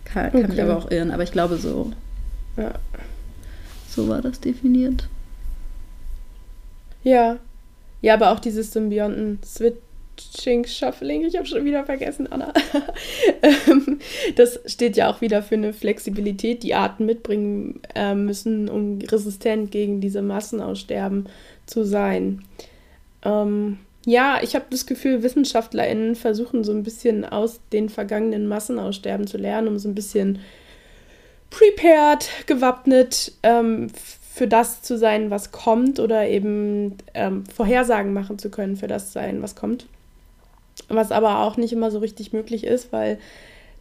Kann, 0.06 0.32
kann 0.32 0.44
okay. 0.44 0.52
mich 0.52 0.62
aber 0.62 0.78
auch 0.78 0.90
irren, 0.90 1.10
aber 1.10 1.22
ich 1.22 1.32
glaube 1.32 1.58
so. 1.58 1.92
Ja. 2.56 2.74
So 3.88 4.08
war 4.08 4.22
das 4.22 4.40
definiert. 4.40 5.08
Ja. 7.02 7.38
Ja, 8.00 8.14
aber 8.14 8.30
auch 8.30 8.40
dieses 8.40 8.72
Symbionten-Switch 8.72 9.76
Ching 10.16 10.66
Shuffling, 10.66 11.24
ich 11.24 11.36
habe 11.36 11.46
schon 11.46 11.64
wieder 11.64 11.84
vergessen, 11.84 12.30
Anna. 12.30 12.52
Ähm, 13.42 13.98
das 14.36 14.60
steht 14.66 14.96
ja 14.96 15.10
auch 15.10 15.20
wieder 15.20 15.42
für 15.42 15.56
eine 15.56 15.72
Flexibilität, 15.72 16.62
die 16.62 16.74
Arten 16.74 17.04
mitbringen 17.04 17.80
äh, 17.94 18.14
müssen, 18.14 18.68
um 18.68 18.98
resistent 18.98 19.70
gegen 19.70 20.00
diese 20.00 20.22
Massenaussterben 20.22 21.28
zu 21.66 21.84
sein. 21.84 22.42
Ähm, 23.22 23.78
ja, 24.06 24.38
ich 24.40 24.54
habe 24.54 24.66
das 24.70 24.86
Gefühl, 24.86 25.24
WissenschaftlerInnen 25.24 26.14
versuchen 26.14 26.62
so 26.62 26.70
ein 26.70 26.84
bisschen 26.84 27.24
aus 27.24 27.58
den 27.72 27.88
vergangenen 27.88 28.46
Massenaussterben 28.46 29.26
zu 29.26 29.36
lernen, 29.36 29.66
um 29.66 29.78
so 29.80 29.88
ein 29.88 29.96
bisschen 29.96 30.38
prepared, 31.50 32.28
gewappnet 32.46 33.32
ähm, 33.42 33.88
für 34.32 34.46
das 34.46 34.80
zu 34.82 34.96
sein, 34.96 35.30
was 35.30 35.50
kommt, 35.50 35.98
oder 35.98 36.28
eben 36.28 36.96
ähm, 37.14 37.44
Vorhersagen 37.46 38.12
machen 38.12 38.38
zu 38.38 38.48
können 38.48 38.76
für 38.76 38.86
das 38.86 39.12
sein, 39.12 39.42
was 39.42 39.56
kommt. 39.56 39.86
Was 40.88 41.10
aber 41.10 41.40
auch 41.40 41.56
nicht 41.56 41.72
immer 41.72 41.90
so 41.90 41.98
richtig 41.98 42.32
möglich 42.32 42.62
ist, 42.62 42.92
weil 42.92 43.18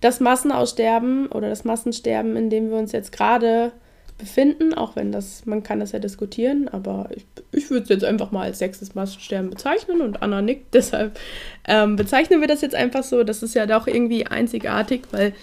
das 0.02 0.20
Massenaussterben 0.20 1.28
oder 1.28 1.50
das 1.50 1.66
Massensterben, 1.66 2.36
in 2.36 2.50
dem 2.50 2.72
wir 2.72 2.78
uns 2.78 2.94
jetzt 2.94 3.12
gerade 3.12 3.74
befinden, 4.18 4.74
auch 4.74 4.96
wenn 4.96 5.12
das, 5.12 5.46
man 5.46 5.62
kann 5.64 5.80
das 5.80 5.92
ja 5.92 6.00
diskutieren, 6.00 6.70
aber 6.70 7.10
ich, 7.14 7.26
ich 7.52 7.70
würde 7.70 7.84
es 7.84 7.90
jetzt 7.90 8.06
einfach 8.06 8.32
mal 8.32 8.44
als 8.44 8.60
sechstes 8.60 8.96
Massensterben 8.96 9.50
bezeichnen 9.50 10.02
und 10.02 10.22
Anna 10.22 10.42
nickt, 10.42 10.68
deshalb 10.74 11.20
ähm, 11.68 11.96
bezeichnen 11.96 12.42
wir 12.42 12.48
das 12.48 12.62
jetzt 12.62 12.76
einfach 12.76 13.04
so. 13.04 13.24
Das 13.24 13.44
ist 13.44 13.56
ja 13.56 13.66
doch 13.66 13.88
irgendwie 13.88 14.26
einzigartig, 14.26 15.04
weil 15.12 15.34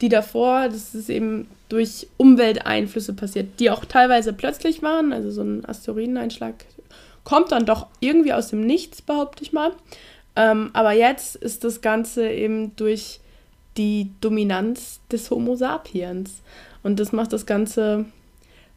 die 0.00 0.08
davor, 0.08 0.68
das 0.68 0.94
ist 0.94 1.10
eben 1.10 1.46
durch 1.68 2.08
Umwelteinflüsse 2.16 3.12
passiert, 3.12 3.60
die 3.60 3.70
auch 3.70 3.84
teilweise 3.84 4.32
plötzlich 4.32 4.82
waren, 4.82 5.12
also 5.12 5.30
so 5.30 5.42
ein 5.42 5.64
Asteroideneinschlag 5.64 6.54
kommt 7.24 7.52
dann 7.52 7.66
doch 7.66 7.86
irgendwie 8.00 8.32
aus 8.32 8.48
dem 8.48 8.62
Nichts, 8.62 9.02
behaupte 9.02 9.42
ich 9.44 9.52
mal. 9.52 9.72
Ähm, 10.34 10.70
aber 10.72 10.92
jetzt 10.92 11.36
ist 11.36 11.64
das 11.64 11.80
Ganze 11.80 12.28
eben 12.28 12.74
durch 12.76 13.20
die 13.76 14.10
Dominanz 14.20 15.00
des 15.10 15.30
Homo 15.30 15.54
sapiens. 15.54 16.42
Und 16.82 16.98
das 16.98 17.12
macht 17.12 17.32
das 17.32 17.46
Ganze 17.46 18.06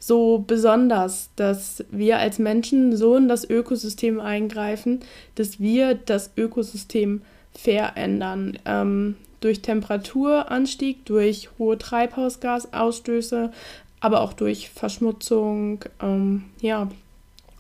so 0.06 0.44
besonders, 0.46 1.32
dass 1.36 1.84
wir 1.90 2.20
als 2.20 2.38
Menschen 2.38 2.96
so 2.96 3.16
in 3.16 3.28
das 3.28 3.50
Ökosystem 3.50 4.20
eingreifen, 4.20 5.00
dass 5.34 5.60
wir 5.60 5.96
das 5.96 6.30
Ökosystem 6.38 7.22
verändern. 7.54 8.60
Ähm, 8.66 9.16
durch 9.42 9.64
Temperaturanstieg, 9.64 11.06
durch 11.06 11.50
hohe 11.58 11.80
Treibhausgasausstöße, 11.80 13.52
aber 14.00 14.22
auch 14.22 14.34
durch 14.34 14.70
Verschmutzung, 14.70 15.84
ähm, 16.02 16.44
ja, 16.62 16.88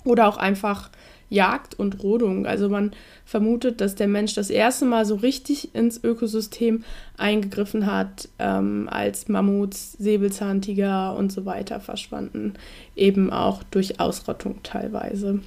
oder 0.03 0.27
auch 0.27 0.38
einfach 0.38 0.91
Jagd 1.29 1.77
und 1.77 2.03
Rodung. 2.03 2.45
Also 2.45 2.69
man 2.69 2.91
vermutet, 3.25 3.81
dass 3.81 3.95
der 3.95 4.07
Mensch 4.07 4.35
das 4.35 4.49
erste 4.49 4.85
Mal 4.85 5.05
so 5.05 5.15
richtig 5.15 5.73
ins 5.73 6.03
Ökosystem 6.03 6.83
eingegriffen 7.17 7.85
hat, 7.85 8.29
ähm, 8.39 8.88
als 8.89 9.27
Mammuts, 9.27 9.93
Säbelzahntiger 9.93 11.15
und 11.15 11.31
so 11.31 11.45
weiter 11.45 11.79
verschwanden. 11.79 12.53
Eben 12.95 13.31
auch 13.31 13.63
durch 13.63 13.99
Ausrottung 13.99 14.61
teilweise. 14.63 15.39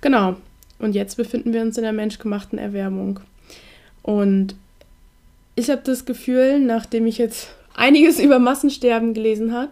Genau. 0.00 0.36
Und 0.78 0.94
jetzt 0.94 1.16
befinden 1.16 1.52
wir 1.52 1.62
uns 1.62 1.76
in 1.76 1.84
der 1.84 1.92
menschgemachten 1.92 2.58
Erwärmung. 2.58 3.20
Und 4.02 4.56
ich 5.54 5.70
habe 5.70 5.82
das 5.84 6.04
Gefühl, 6.04 6.58
nachdem 6.58 7.06
ich 7.06 7.18
jetzt 7.18 7.54
einiges 7.74 8.18
über 8.22 8.38
Massensterben 8.38 9.14
gelesen 9.14 9.52
habe, 9.52 9.70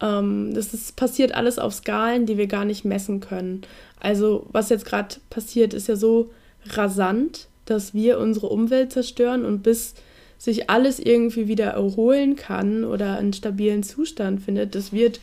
ähm, 0.00 0.52
das 0.54 0.74
ist, 0.74 0.96
passiert 0.96 1.34
alles 1.34 1.58
auf 1.58 1.74
Skalen, 1.74 2.26
die 2.26 2.38
wir 2.38 2.46
gar 2.46 2.64
nicht 2.64 2.84
messen 2.84 3.20
können. 3.20 3.62
Also 4.00 4.46
was 4.50 4.68
jetzt 4.68 4.84
gerade 4.84 5.16
passiert, 5.30 5.74
ist 5.74 5.88
ja 5.88 5.96
so 5.96 6.30
rasant, 6.66 7.48
dass 7.64 7.94
wir 7.94 8.18
unsere 8.18 8.48
Umwelt 8.48 8.92
zerstören 8.92 9.44
und 9.44 9.62
bis 9.62 9.94
sich 10.38 10.70
alles 10.70 11.00
irgendwie 11.00 11.48
wieder 11.48 11.66
erholen 11.70 12.36
kann 12.36 12.84
oder 12.84 13.18
einen 13.18 13.32
stabilen 13.32 13.82
Zustand 13.82 14.40
findet, 14.40 14.74
das 14.74 14.92
wird 14.92 15.20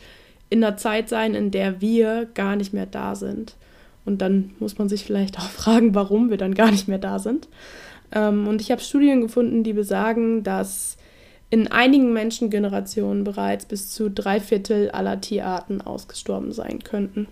in 0.50 0.62
einer 0.62 0.76
Zeit 0.76 1.08
sein, 1.08 1.34
in 1.34 1.50
der 1.50 1.80
wir 1.80 2.28
gar 2.34 2.54
nicht 2.54 2.72
mehr 2.72 2.86
da 2.86 3.14
sind. 3.14 3.56
Und 4.04 4.22
dann 4.22 4.52
muss 4.60 4.78
man 4.78 4.88
sich 4.88 5.04
vielleicht 5.04 5.38
auch 5.38 5.50
fragen, 5.50 5.94
warum 5.94 6.30
wir 6.30 6.36
dann 6.36 6.54
gar 6.54 6.70
nicht 6.70 6.86
mehr 6.86 6.98
da 6.98 7.18
sind. 7.18 7.48
Ähm, 8.12 8.46
und 8.46 8.60
ich 8.60 8.70
habe 8.70 8.80
Studien 8.80 9.22
gefunden, 9.22 9.64
die 9.64 9.72
besagen, 9.72 10.44
dass 10.44 10.96
in 11.50 11.70
einigen 11.70 12.12
Menschengenerationen 12.12 13.24
bereits 13.24 13.66
bis 13.66 13.90
zu 13.90 14.10
drei 14.10 14.40
Viertel 14.40 14.90
aller 14.90 15.20
Tierarten 15.20 15.80
ausgestorben 15.80 16.52
sein 16.52 16.82
könnten. 16.82 17.28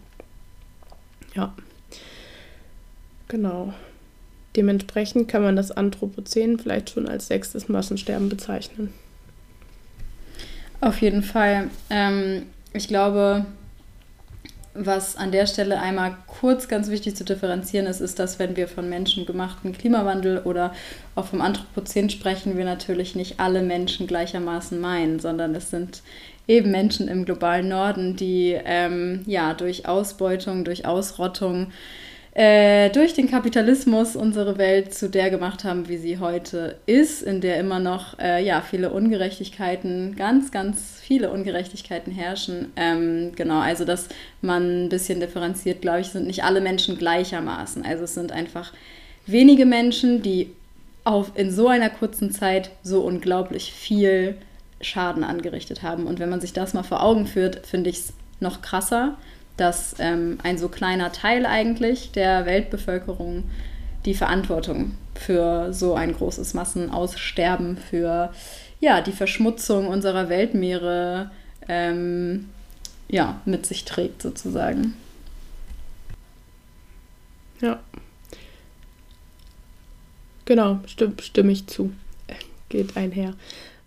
Ja, 1.34 1.52
genau. 3.28 3.74
Dementsprechend 4.56 5.26
kann 5.28 5.42
man 5.42 5.56
das 5.56 5.72
Anthropozän 5.72 6.58
vielleicht 6.60 6.90
schon 6.90 7.08
als 7.08 7.26
sechstes 7.26 7.68
Massensterben 7.68 8.28
bezeichnen. 8.28 8.92
Auf 10.80 11.00
jeden 11.00 11.24
Fall. 11.24 11.70
Ähm, 11.90 12.44
ich 12.72 12.86
glaube, 12.86 13.46
was 14.74 15.16
an 15.16 15.30
der 15.30 15.46
Stelle 15.46 15.80
einmal 15.80 16.16
kurz 16.26 16.66
ganz 16.66 16.90
wichtig 16.90 17.16
zu 17.16 17.24
differenzieren 17.24 17.86
ist, 17.86 18.00
ist, 18.00 18.18
dass 18.18 18.38
wenn 18.38 18.56
wir 18.56 18.66
von 18.66 18.88
menschengemachten 18.88 19.72
Klimawandel 19.72 20.38
oder 20.38 20.74
auch 21.14 21.26
vom 21.26 21.40
Anthropozän 21.40 22.10
sprechen, 22.10 22.56
wir 22.56 22.64
natürlich 22.64 23.14
nicht 23.14 23.38
alle 23.38 23.62
Menschen 23.62 24.06
gleichermaßen 24.06 24.80
meinen, 24.80 25.20
sondern 25.20 25.54
es 25.54 25.70
sind 25.70 26.02
eben 26.48 26.70
Menschen 26.70 27.08
im 27.08 27.24
globalen 27.24 27.68
Norden, 27.68 28.16
die 28.16 28.58
ähm, 28.64 29.22
ja 29.26 29.54
durch 29.54 29.86
Ausbeutung, 29.86 30.64
durch 30.64 30.86
Ausrottung, 30.86 31.68
äh, 32.34 32.90
durch 32.90 33.14
den 33.14 33.30
Kapitalismus 33.30 34.16
unsere 34.16 34.58
Welt 34.58 34.92
zu 34.92 35.08
der 35.08 35.30
gemacht 35.30 35.62
haben, 35.62 35.88
wie 35.88 35.98
sie 35.98 36.18
heute 36.18 36.78
ist, 36.84 37.22
in 37.22 37.40
der 37.40 37.60
immer 37.60 37.78
noch 37.78 38.18
äh, 38.18 38.44
ja, 38.44 38.60
viele 38.60 38.90
Ungerechtigkeiten, 38.90 40.16
ganz, 40.16 40.50
ganz 40.50 40.98
viele 41.00 41.30
Ungerechtigkeiten 41.30 42.12
herrschen. 42.12 42.72
Ähm, 42.74 43.32
genau, 43.36 43.60
also 43.60 43.84
dass 43.84 44.08
man 44.42 44.86
ein 44.86 44.88
bisschen 44.88 45.20
differenziert, 45.20 45.80
glaube 45.80 46.00
ich, 46.00 46.08
sind 46.08 46.26
nicht 46.26 46.42
alle 46.42 46.60
Menschen 46.60 46.98
gleichermaßen. 46.98 47.84
Also 47.86 48.02
es 48.02 48.14
sind 48.14 48.32
einfach 48.32 48.72
wenige 49.26 49.64
Menschen, 49.64 50.20
die 50.20 50.50
auf, 51.04 51.30
in 51.36 51.52
so 51.52 51.68
einer 51.68 51.90
kurzen 51.90 52.32
Zeit 52.32 52.70
so 52.82 53.02
unglaublich 53.02 53.72
viel 53.72 54.36
Schaden 54.80 55.22
angerichtet 55.22 55.84
haben. 55.84 56.08
Und 56.08 56.18
wenn 56.18 56.30
man 56.30 56.40
sich 56.40 56.52
das 56.52 56.74
mal 56.74 56.82
vor 56.82 57.00
Augen 57.00 57.28
führt, 57.28 57.64
finde 57.64 57.90
ich 57.90 57.98
es 57.98 58.12
noch 58.40 58.60
krasser 58.60 59.16
dass 59.56 59.94
ähm, 59.98 60.38
ein 60.42 60.58
so 60.58 60.68
kleiner 60.68 61.12
Teil 61.12 61.46
eigentlich 61.46 62.12
der 62.12 62.46
Weltbevölkerung 62.46 63.44
die 64.04 64.14
Verantwortung 64.14 64.96
für 65.14 65.72
so 65.72 65.94
ein 65.94 66.14
großes 66.14 66.54
Massenaussterben, 66.54 67.76
für 67.76 68.32
ja, 68.80 69.00
die 69.00 69.12
Verschmutzung 69.12 69.86
unserer 69.86 70.28
Weltmeere 70.28 71.30
ähm, 71.68 72.50
ja, 73.08 73.40
mit 73.44 73.64
sich 73.64 73.84
trägt, 73.84 74.22
sozusagen. 74.22 74.94
Ja. 77.60 77.80
Genau, 80.44 80.80
stimme, 80.86 81.14
stimme 81.22 81.52
ich 81.52 81.66
zu. 81.66 81.92
Geht 82.68 82.96
einher. 82.96 83.34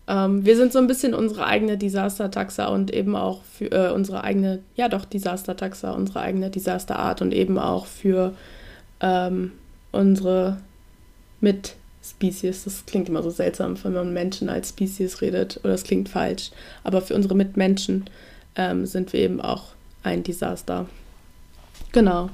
Ähm, 0.07 0.45
wir 0.45 0.55
sind 0.55 0.71
so 0.71 0.79
ein 0.79 0.87
bisschen 0.87 1.13
unsere 1.13 1.45
eigene 1.45 1.77
Disaster-Taxa 1.77 2.67
und 2.67 2.93
eben 2.93 3.15
auch 3.15 3.43
für 3.43 3.71
äh, 3.71 3.91
unsere 3.91 4.23
eigene, 4.23 4.59
ja 4.75 4.87
doch, 4.87 5.05
Disaster-Taxa, 5.05 5.91
unsere 5.91 6.21
eigene 6.21 6.49
Disaster-Art 6.49 7.21
und 7.21 7.33
eben 7.33 7.57
auch 7.59 7.85
für 7.85 8.33
ähm, 9.01 9.51
unsere 9.91 10.57
Mit-Species. 11.41 12.63
Das 12.63 12.85
klingt 12.85 13.09
immer 13.09 13.21
so 13.21 13.29
seltsam, 13.29 13.75
wenn 13.83 13.93
man 13.93 14.13
Menschen 14.13 14.47
als 14.49 14.69
Species 14.69 15.21
redet, 15.21 15.59
oder 15.63 15.73
es 15.73 15.83
klingt 15.83 16.07
falsch. 16.07 16.51
Aber 16.83 17.01
für 17.01 17.15
unsere 17.15 17.35
Mitmenschen 17.35 18.05
ähm, 18.55 18.85
sind 18.85 19.11
wir 19.11 19.19
eben 19.19 19.41
auch 19.41 19.65
ein 20.03 20.23
Desaster. 20.23 20.87
Genau. 21.91 22.29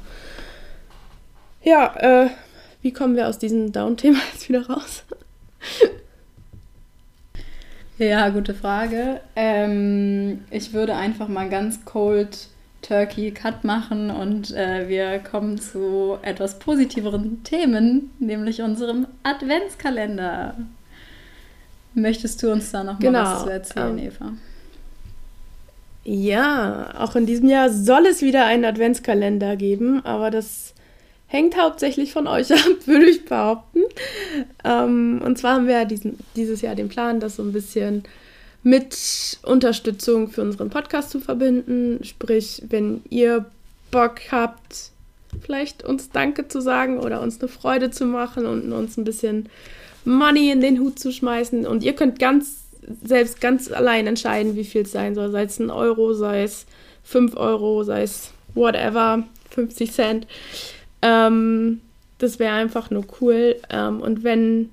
Ja, 1.63 1.95
äh, 1.95 2.29
wie 2.81 2.93
kommen 2.93 3.15
wir 3.15 3.27
aus 3.27 3.39
diesem 3.39 3.71
Down-Thema 3.71 4.19
jetzt 4.33 4.47
wieder 4.47 4.67
raus? 4.67 5.03
Ja, 7.97 8.29
gute 8.29 8.53
Frage. 8.53 9.21
Ähm, 9.35 10.43
ich 10.49 10.73
würde 10.73 10.95
einfach 10.95 11.27
mal 11.27 11.49
ganz 11.49 11.85
cold 11.85 12.47
Turkey 12.81 13.31
Cut 13.31 13.63
machen 13.63 14.09
und 14.09 14.51
äh, 14.51 14.89
wir 14.89 15.19
kommen 15.19 15.59
zu 15.59 16.17
etwas 16.21 16.59
positiveren 16.59 17.43
Themen, 17.43 18.11
nämlich 18.19 18.61
unserem 18.61 19.07
Adventskalender. 19.23 20.55
Möchtest 21.93 22.41
du 22.41 22.51
uns 22.51 22.71
da 22.71 22.83
noch 22.83 22.93
mal 22.93 22.99
genau, 22.99 23.23
was 23.23 23.43
zu 23.43 23.49
erzählen, 23.49 23.97
ähm, 23.97 24.05
Eva? 24.07 24.33
Ja, 26.03 26.95
auch 26.97 27.15
in 27.15 27.25
diesem 27.25 27.47
Jahr 27.47 27.69
soll 27.69 28.07
es 28.07 28.21
wieder 28.21 28.45
einen 28.45 28.65
Adventskalender 28.65 29.55
geben, 29.55 30.03
aber 30.03 30.31
das 30.31 30.73
hängt 31.33 31.57
hauptsächlich 31.57 32.13
von 32.13 32.27
euch 32.27 32.53
ab, 32.53 32.59
würde 32.85 33.09
ich 33.09 33.25
behaupten. 33.25 33.81
Ähm, 34.63 35.19
und 35.25 35.37
zwar 35.37 35.55
haben 35.55 35.67
wir 35.67 35.83
diesen, 35.85 36.19
dieses 36.35 36.61
Jahr 36.61 36.75
den 36.75 36.89
Plan, 36.89 37.19
das 37.19 37.37
so 37.37 37.43
ein 37.43 37.51
bisschen 37.51 38.03
mit 38.61 39.39
Unterstützung 39.41 40.29
für 40.29 40.43
unseren 40.43 40.69
Podcast 40.69 41.09
zu 41.09 41.19
verbinden. 41.19 42.03
Sprich, 42.03 42.61
wenn 42.69 43.01
ihr 43.09 43.45
Bock 43.89 44.21
habt, 44.31 44.91
vielleicht 45.41 45.83
uns 45.83 46.11
Danke 46.11 46.47
zu 46.47 46.61
sagen 46.61 46.99
oder 46.99 47.19
uns 47.19 47.41
eine 47.41 47.49
Freude 47.49 47.89
zu 47.89 48.05
machen 48.05 48.45
und 48.45 48.71
uns 48.71 48.95
ein 48.97 49.03
bisschen 49.03 49.49
Money 50.05 50.51
in 50.51 50.61
den 50.61 50.79
Hut 50.79 50.99
zu 50.99 51.11
schmeißen. 51.11 51.65
Und 51.65 51.83
ihr 51.83 51.93
könnt 51.93 52.19
ganz 52.19 52.65
selbst 53.03 53.41
ganz 53.41 53.71
allein 53.71 54.05
entscheiden, 54.05 54.55
wie 54.55 54.65
viel 54.65 54.83
es 54.83 54.91
sein 54.91 55.15
soll. 55.15 55.31
Sei 55.31 55.43
es 55.43 55.57
ein 55.57 55.71
Euro, 55.71 56.13
sei 56.13 56.43
es 56.43 56.67
5 57.05 57.35
Euro, 57.35 57.83
sei 57.83 58.03
es 58.03 58.31
whatever, 58.53 59.23
50 59.49 59.91
Cent. 59.91 60.27
Ähm, 61.03 61.81
das 62.17 62.39
wäre 62.39 62.55
einfach 62.55 62.89
nur 62.89 63.03
cool. 63.21 63.57
Ähm, 63.69 64.01
und 64.01 64.23
wenn 64.23 64.69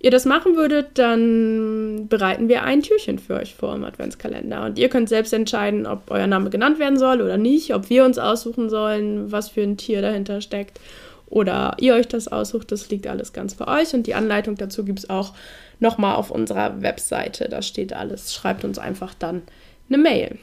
ihr 0.00 0.10
das 0.10 0.24
machen 0.24 0.56
würdet, 0.56 0.98
dann 0.98 2.08
bereiten 2.08 2.48
wir 2.48 2.62
ein 2.62 2.82
Türchen 2.82 3.18
für 3.18 3.34
euch 3.34 3.54
vor 3.54 3.74
im 3.74 3.84
Adventskalender. 3.84 4.64
Und 4.64 4.78
ihr 4.78 4.88
könnt 4.88 5.10
selbst 5.10 5.34
entscheiden, 5.34 5.86
ob 5.86 6.10
euer 6.10 6.26
Name 6.26 6.48
genannt 6.48 6.78
werden 6.78 6.98
soll 6.98 7.20
oder 7.20 7.36
nicht, 7.36 7.74
ob 7.74 7.90
wir 7.90 8.06
uns 8.06 8.18
aussuchen 8.18 8.70
sollen, 8.70 9.30
was 9.30 9.50
für 9.50 9.60
ein 9.60 9.76
Tier 9.76 10.00
dahinter 10.00 10.40
steckt. 10.40 10.80
Oder 11.28 11.76
ihr 11.78 11.94
euch 11.94 12.08
das 12.08 12.28
aussucht, 12.28 12.72
das 12.72 12.88
liegt 12.88 13.06
alles 13.06 13.34
ganz 13.34 13.54
bei 13.54 13.80
euch. 13.80 13.92
Und 13.92 14.06
die 14.06 14.14
Anleitung 14.14 14.56
dazu 14.56 14.84
gibt 14.84 15.00
es 15.00 15.10
auch 15.10 15.34
nochmal 15.78 16.16
auf 16.16 16.30
unserer 16.30 16.80
Webseite. 16.80 17.50
Da 17.50 17.60
steht 17.60 17.92
alles. 17.92 18.34
Schreibt 18.34 18.64
uns 18.64 18.78
einfach 18.78 19.12
dann 19.12 19.42
eine 19.88 19.98
Mail. 19.98 20.38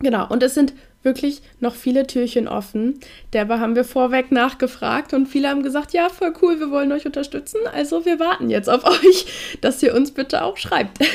Genau, 0.00 0.26
und 0.28 0.42
es 0.42 0.54
sind 0.54 0.72
wirklich 1.02 1.42
noch 1.60 1.74
viele 1.74 2.06
Türchen 2.06 2.48
offen. 2.48 3.00
Derweil 3.32 3.60
haben 3.60 3.76
wir 3.76 3.84
vorweg 3.84 4.32
nachgefragt 4.32 5.14
und 5.14 5.26
viele 5.26 5.48
haben 5.48 5.62
gesagt, 5.62 5.92
ja, 5.92 6.08
voll 6.08 6.32
cool, 6.42 6.58
wir 6.58 6.70
wollen 6.70 6.92
euch 6.92 7.06
unterstützen. 7.06 7.60
Also 7.72 8.04
wir 8.04 8.18
warten 8.18 8.50
jetzt 8.50 8.68
auf 8.68 8.84
euch, 9.04 9.26
dass 9.60 9.82
ihr 9.82 9.94
uns 9.94 10.10
bitte 10.10 10.42
auch 10.42 10.56
schreibt. 10.56 10.98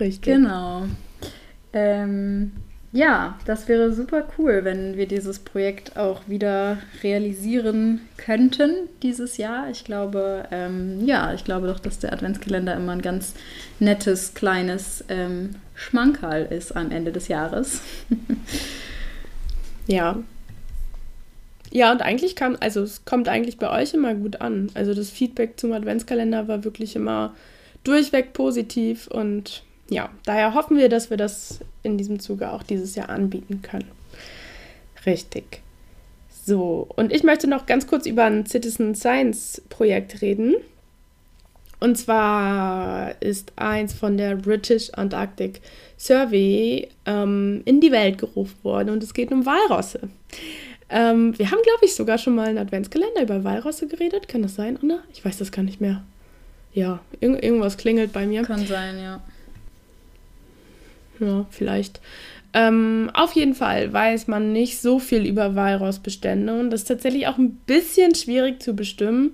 Richtig. 0.00 0.22
Genau. 0.22 0.86
Ähm, 1.72 2.52
ja, 2.94 3.36
das 3.44 3.66
wäre 3.66 3.92
super 3.92 4.24
cool, 4.38 4.60
wenn 4.62 4.96
wir 4.96 5.08
dieses 5.08 5.40
Projekt 5.40 5.96
auch 5.96 6.28
wieder 6.28 6.78
realisieren 7.02 8.02
könnten 8.16 8.88
dieses 9.02 9.36
Jahr. 9.36 9.68
Ich 9.68 9.82
glaube, 9.82 10.44
ähm, 10.52 11.04
ja, 11.04 11.34
ich 11.34 11.42
glaube 11.42 11.66
doch, 11.66 11.80
dass 11.80 11.98
der 11.98 12.12
Adventskalender 12.12 12.76
immer 12.76 12.92
ein 12.92 13.02
ganz 13.02 13.34
nettes, 13.80 14.34
kleines 14.34 15.04
ähm, 15.08 15.56
Schmankerl 15.74 16.44
ist 16.44 16.76
am 16.76 16.92
Ende 16.92 17.10
des 17.10 17.26
Jahres. 17.26 17.80
ja. 19.88 20.16
Ja, 21.72 21.90
und 21.90 22.00
eigentlich 22.00 22.36
kam, 22.36 22.56
also 22.60 22.82
es 22.82 23.04
kommt 23.04 23.28
eigentlich 23.28 23.58
bei 23.58 23.70
euch 23.70 23.92
immer 23.92 24.14
gut 24.14 24.40
an. 24.40 24.70
Also 24.74 24.94
das 24.94 25.10
Feedback 25.10 25.58
zum 25.58 25.72
Adventskalender 25.72 26.46
war 26.46 26.62
wirklich 26.62 26.94
immer 26.94 27.34
durchweg 27.82 28.34
positiv 28.34 29.08
und 29.08 29.63
ja, 29.88 30.10
daher 30.24 30.54
hoffen 30.54 30.76
wir, 30.76 30.88
dass 30.88 31.10
wir 31.10 31.16
das 31.16 31.60
in 31.82 31.98
diesem 31.98 32.20
Zuge 32.20 32.50
auch 32.50 32.62
dieses 32.62 32.94
Jahr 32.94 33.10
anbieten 33.10 33.62
können. 33.62 33.90
Richtig. 35.06 35.60
So, 36.46 36.86
und 36.96 37.12
ich 37.12 37.22
möchte 37.22 37.46
noch 37.46 37.66
ganz 37.66 37.86
kurz 37.86 38.06
über 38.06 38.24
ein 38.24 38.46
Citizen 38.46 38.94
Science 38.94 39.62
Projekt 39.68 40.20
reden. 40.20 40.56
Und 41.80 41.96
zwar 41.96 43.20
ist 43.20 43.52
eins 43.56 43.92
von 43.92 44.16
der 44.16 44.36
British 44.36 44.90
Antarctic 44.94 45.60
Survey 45.98 46.88
ähm, 47.04 47.62
in 47.64 47.80
die 47.80 47.92
Welt 47.92 48.18
gerufen 48.18 48.56
worden 48.62 48.90
und 48.90 49.02
es 49.02 49.12
geht 49.12 49.32
um 49.32 49.44
Walrosse. 49.44 50.00
Ähm, 50.88 51.38
wir 51.38 51.50
haben, 51.50 51.60
glaube 51.62 51.84
ich, 51.84 51.94
sogar 51.94 52.18
schon 52.18 52.34
mal 52.34 52.48
einen 52.48 52.58
Adventskalender 52.58 53.22
über 53.22 53.44
Walrosse 53.44 53.86
geredet. 53.86 54.28
Kann 54.28 54.42
das 54.42 54.54
sein, 54.54 54.78
Anna? 54.80 55.00
Ich 55.12 55.24
weiß 55.24 55.38
das 55.38 55.50
gar 55.50 55.62
nicht 55.62 55.80
mehr. 55.80 56.04
Ja, 56.72 57.00
irg 57.20 57.42
irgendwas 57.42 57.76
klingelt 57.76 58.12
bei 58.12 58.26
mir. 58.26 58.42
Kann 58.42 58.66
sein, 58.66 58.98
ja. 58.98 59.22
Ja, 61.20 61.46
vielleicht. 61.50 62.00
Ähm, 62.52 63.10
auf 63.14 63.32
jeden 63.32 63.54
Fall 63.54 63.92
weiß 63.92 64.28
man 64.28 64.52
nicht 64.52 64.80
so 64.80 64.98
viel 64.98 65.26
über 65.26 65.56
Walrossbestände 65.56 66.58
und 66.58 66.70
das 66.70 66.82
ist 66.82 66.88
tatsächlich 66.88 67.26
auch 67.26 67.36
ein 67.36 67.56
bisschen 67.66 68.14
schwierig 68.14 68.62
zu 68.62 68.74
bestimmen, 68.74 69.32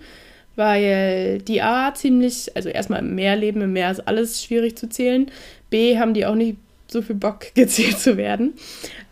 weil 0.56 1.38
die 1.42 1.60
A 1.60 1.92
ziemlich, 1.94 2.50
also 2.56 2.70
erstmal 2.70 3.00
im 3.00 3.14
Meer 3.14 3.36
leben, 3.36 3.60
im 3.60 3.74
Meer 3.74 3.90
ist 3.90 4.08
alles 4.08 4.42
schwierig 4.42 4.76
zu 4.76 4.88
zählen. 4.88 5.30
B 5.68 5.98
haben 5.98 6.14
die 6.14 6.24
auch 6.24 6.34
nicht 6.34 6.56
so 6.88 7.02
viel 7.02 7.16
Bock 7.16 7.46
gezählt 7.54 7.98
zu 7.98 8.16
werden. 8.16 8.54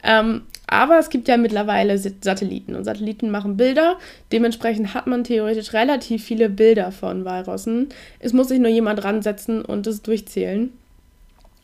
Ähm, 0.03 0.43
aber 0.67 0.99
es 0.99 1.09
gibt 1.09 1.29
ja 1.29 1.37
mittlerweile 1.39 1.97
Satelliten 1.99 2.75
und 2.75 2.85
Satelliten 2.85 3.31
machen 3.31 3.57
Bilder. 3.57 3.97
Dementsprechend 4.33 4.93
hat 4.93 5.07
man 5.07 5.25
theoretisch 5.25 5.73
relativ 5.73 6.25
viele 6.25 6.51
Bilder 6.51 6.93
von 6.93 7.25
Walrossen. 7.25 7.89
Es 8.21 8.35
muss 8.35 8.49
sich 8.49 8.59
nur 8.59 8.71
jemand 8.71 9.03
ransetzen 9.03 9.65
und 9.65 9.87
es 9.87 10.03
durchzählen. 10.03 10.71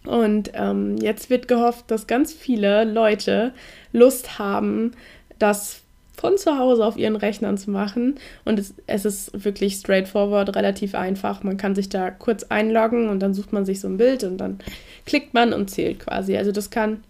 Und 0.06 0.50
ähm, 0.54 0.96
jetzt 0.98 1.30
wird 1.30 1.48
gehofft, 1.48 1.90
dass 1.90 2.06
ganz 2.06 2.32
viele 2.32 2.84
Leute 2.84 3.52
Lust 3.92 4.38
haben, 4.38 4.92
das 5.38 5.80
von 6.16 6.38
zu 6.38 6.58
Hause 6.58 6.84
auf 6.84 6.96
ihren 6.96 7.16
Rechnern 7.16 7.58
zu 7.58 7.70
machen. 7.70 8.16
Und 8.44 8.58
es, 8.58 8.74
es, 8.86 9.04
ist 9.04 9.44
wirklich 9.44 9.74
straightforward, 9.74 10.54
relativ 10.56 10.94
einfach. 10.94 11.42
Man 11.42 11.56
kann 11.56 11.74
sich 11.74 11.88
da 11.88 12.10
kurz 12.10 12.44
einloggen 12.44 13.08
und 13.08 13.20
dann 13.20 13.34
sucht 13.34 13.52
man 13.52 13.64
sich 13.64 13.80
so 13.80 13.88
ein 13.88 13.96
Bild 13.96 14.24
und 14.24 14.38
dann 14.38 14.58
klickt 15.06 15.34
man 15.34 15.52
und 15.52 15.70
zählt 15.70 16.00
quasi. 16.00 16.36
Also 16.36 16.52
das 16.52 16.70
kann, 16.70 17.02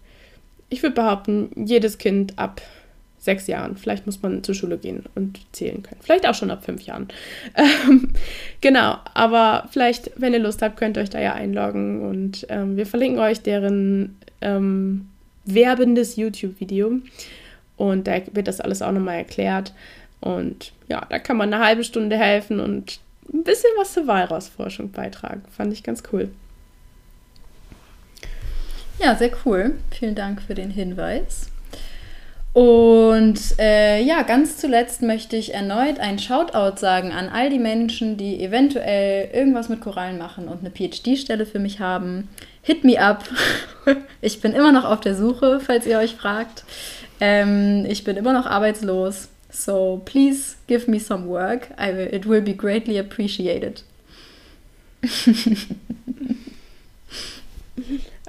ich 0.69 0.81
würde 0.81 0.95
behaupten, 0.95 1.49
jedes 1.55 1.97
Kind 1.97 2.37
ab 2.37 2.61
sechs 3.25 3.47
Jahren. 3.47 3.75
Vielleicht 3.75 4.05
muss 4.05 4.21
man 4.21 4.43
zur 4.43 4.55
Schule 4.55 4.77
gehen 4.77 5.03
und 5.15 5.39
zählen 5.51 5.83
können. 5.83 5.99
Vielleicht 6.01 6.27
auch 6.27 6.35
schon 6.35 6.51
ab 6.51 6.63
fünf 6.63 6.81
Jahren. 6.83 7.09
Ähm, 7.87 8.09
genau, 8.61 8.97
aber 9.13 9.67
vielleicht, 9.71 10.11
wenn 10.17 10.33
ihr 10.33 10.39
Lust 10.39 10.61
habt, 10.61 10.77
könnt 10.77 10.97
ihr 10.97 11.03
euch 11.03 11.09
da 11.09 11.19
ja 11.19 11.33
einloggen 11.33 12.01
und 12.01 12.45
ähm, 12.49 12.77
wir 12.77 12.85
verlinken 12.85 13.19
euch 13.19 13.41
deren 13.41 14.17
ähm, 14.41 15.07
werbendes 15.45 16.15
YouTube-Video 16.15 16.99
und 17.77 18.07
da 18.07 18.17
wird 18.33 18.47
das 18.47 18.61
alles 18.61 18.81
auch 18.81 18.91
nochmal 18.91 19.17
erklärt. 19.17 19.73
Und 20.21 20.73
ja, 20.87 21.05
da 21.09 21.19
kann 21.19 21.37
man 21.37 21.53
eine 21.53 21.63
halbe 21.63 21.83
Stunde 21.83 22.17
helfen 22.17 22.59
und 22.59 22.99
ein 23.33 23.43
bisschen 23.43 23.71
was 23.77 23.93
zur 23.93 24.07
Walrausforschung 24.07 24.91
beitragen. 24.91 25.43
Fand 25.55 25.73
ich 25.73 25.83
ganz 25.83 26.03
cool. 26.11 26.29
Ja, 28.99 29.15
sehr 29.15 29.31
cool. 29.45 29.75
Vielen 29.91 30.15
Dank 30.15 30.41
für 30.41 30.55
den 30.55 30.71
Hinweis. 30.71 31.49
Und 32.55 33.59
äh, 33.59 34.01
ja, 34.01 34.21
ganz 34.21 34.55
zuletzt 34.55 35.01
möchte 35.01 35.35
ich 35.35 35.53
erneut 35.53 35.99
ein 35.99 36.19
Shoutout 36.19 36.77
sagen 36.79 37.11
an 37.11 37.27
all 37.27 37.49
die 37.49 37.59
Menschen, 37.59 38.15
die 38.15 38.41
eventuell 38.41 39.29
irgendwas 39.33 39.67
mit 39.67 39.81
Korallen 39.81 40.17
machen 40.17 40.47
und 40.47 40.61
eine 40.61 40.71
PhD-Stelle 40.71 41.45
für 41.45 41.59
mich 41.59 41.81
haben. 41.81 42.29
Hit 42.61 42.85
me 42.85 42.97
up. 42.97 43.25
ich 44.21 44.39
bin 44.39 44.53
immer 44.53 44.71
noch 44.71 44.85
auf 44.85 45.01
der 45.01 45.15
Suche, 45.15 45.59
falls 45.59 45.85
ihr 45.85 45.97
euch 45.97 46.15
fragt. 46.15 46.63
Ähm, 47.19 47.85
ich 47.89 48.05
bin 48.05 48.15
immer 48.15 48.31
noch 48.31 48.45
arbeitslos. 48.45 49.27
So 49.51 50.01
please 50.05 50.55
give 50.67 50.89
me 50.89 51.01
some 51.01 51.27
work. 51.27 51.67
Will, 51.77 52.07
it 52.09 52.25
will 52.25 52.41
be 52.41 52.53
greatly 52.53 52.97
appreciated. 52.97 53.83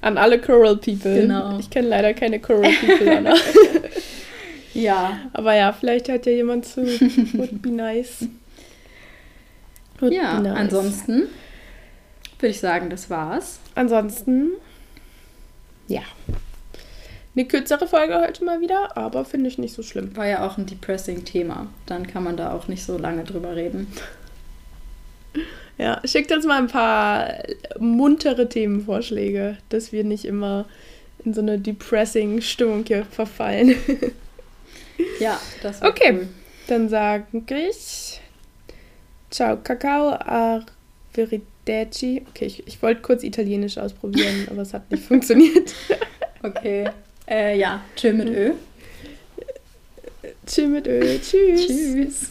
An 0.03 0.19
alle 0.19 0.41
Coral 0.41 0.79
People. 0.79 1.15
Genau. 1.15 1.61
Ich 1.61 1.71
kenne 1.71 1.87
leider 1.87 2.13
keine 2.13 2.41
Coral 2.41 2.73
People, 2.73 3.17
Anna. 3.19 3.35
ja. 4.77 5.21
Aber 5.33 5.55
ja, 5.55 5.73
vielleicht 5.73 6.09
hört 6.09 6.27
ja 6.27 6.33
jemand 6.33 6.67
zu. 6.67 6.83
Would 6.83 7.63
be 7.63 7.71
nice. 7.71 8.27
Would 9.99 10.13
ja, 10.13 10.41
nice. 10.41 10.57
ansonsten 10.57 11.29
würde 12.39 12.51
ich 12.51 12.61
sagen, 12.61 12.91
das 12.91 13.09
war's. 13.11 13.61
Ansonsten, 13.75 14.53
ja. 15.89 16.03
Eine 17.35 17.47
kürzere 17.47 17.87
Folge 17.87 18.19
heute 18.19 18.45
mal 18.45 18.61
wieder, 18.61 18.97
aber 18.97 19.25
finde 19.25 19.49
ich 19.49 19.59
nicht 19.59 19.75
so 19.75 19.83
schlimm. 19.83 20.17
War 20.17 20.27
ja 20.27 20.47
auch 20.47 20.57
ein 20.57 20.67
depressing 20.67 21.25
Thema. 21.25 21.67
Dann 21.85 22.07
kann 22.07 22.25
man 22.25 22.37
da 22.37 22.53
auch 22.53 22.67
nicht 22.69 22.85
so 22.85 22.97
lange 22.97 23.25
drüber 23.25 23.57
reden. 23.57 23.93
Ja, 25.79 26.01
schickt 26.07 26.33
uns 26.33 26.47
mal 26.47 26.59
ein 26.59 26.69
paar 26.69 27.35
muntere 27.79 28.49
Themenvorschläge, 28.49 29.59
dass 29.69 29.93
wir 29.93 30.05
nicht 30.05 30.25
immer 30.25 30.65
in 31.25 31.35
so 31.35 31.43
eine 31.43 31.59
depressing 31.59 32.41
Stimmung 32.41 32.85
hier 32.87 33.05
verfallen. 33.05 33.75
Ja, 35.21 35.41
das 35.63 35.81
war 35.81 35.91
Okay, 35.91 36.13
cool. 36.13 36.29
dann 36.69 36.89
sage 36.89 37.27
ich 37.49 38.21
Ciao, 39.31 39.57
Kakao, 39.63 40.11
arrivederci. 41.17 42.25
Okay, 42.31 42.47
ich, 42.47 42.67
ich 42.67 42.81
wollte 42.83 43.03
kurz 43.03 43.23
Italienisch 43.23 43.77
ausprobieren, 43.79 44.47
aber 44.51 44.63
es 44.63 44.73
hat 44.73 44.91
nicht 44.91 45.05
funktioniert. 45.09 45.75
Okay, 46.43 46.89
äh, 47.29 47.59
ja, 47.59 47.85
tschö 47.97 48.13
mit 48.13 48.29
Ö. 48.29 48.53
Tschö 50.47 50.69
mit 50.69 50.87
Ö. 50.87 51.19
Tschüss. 51.19 51.67
Tschüss. 51.67 52.31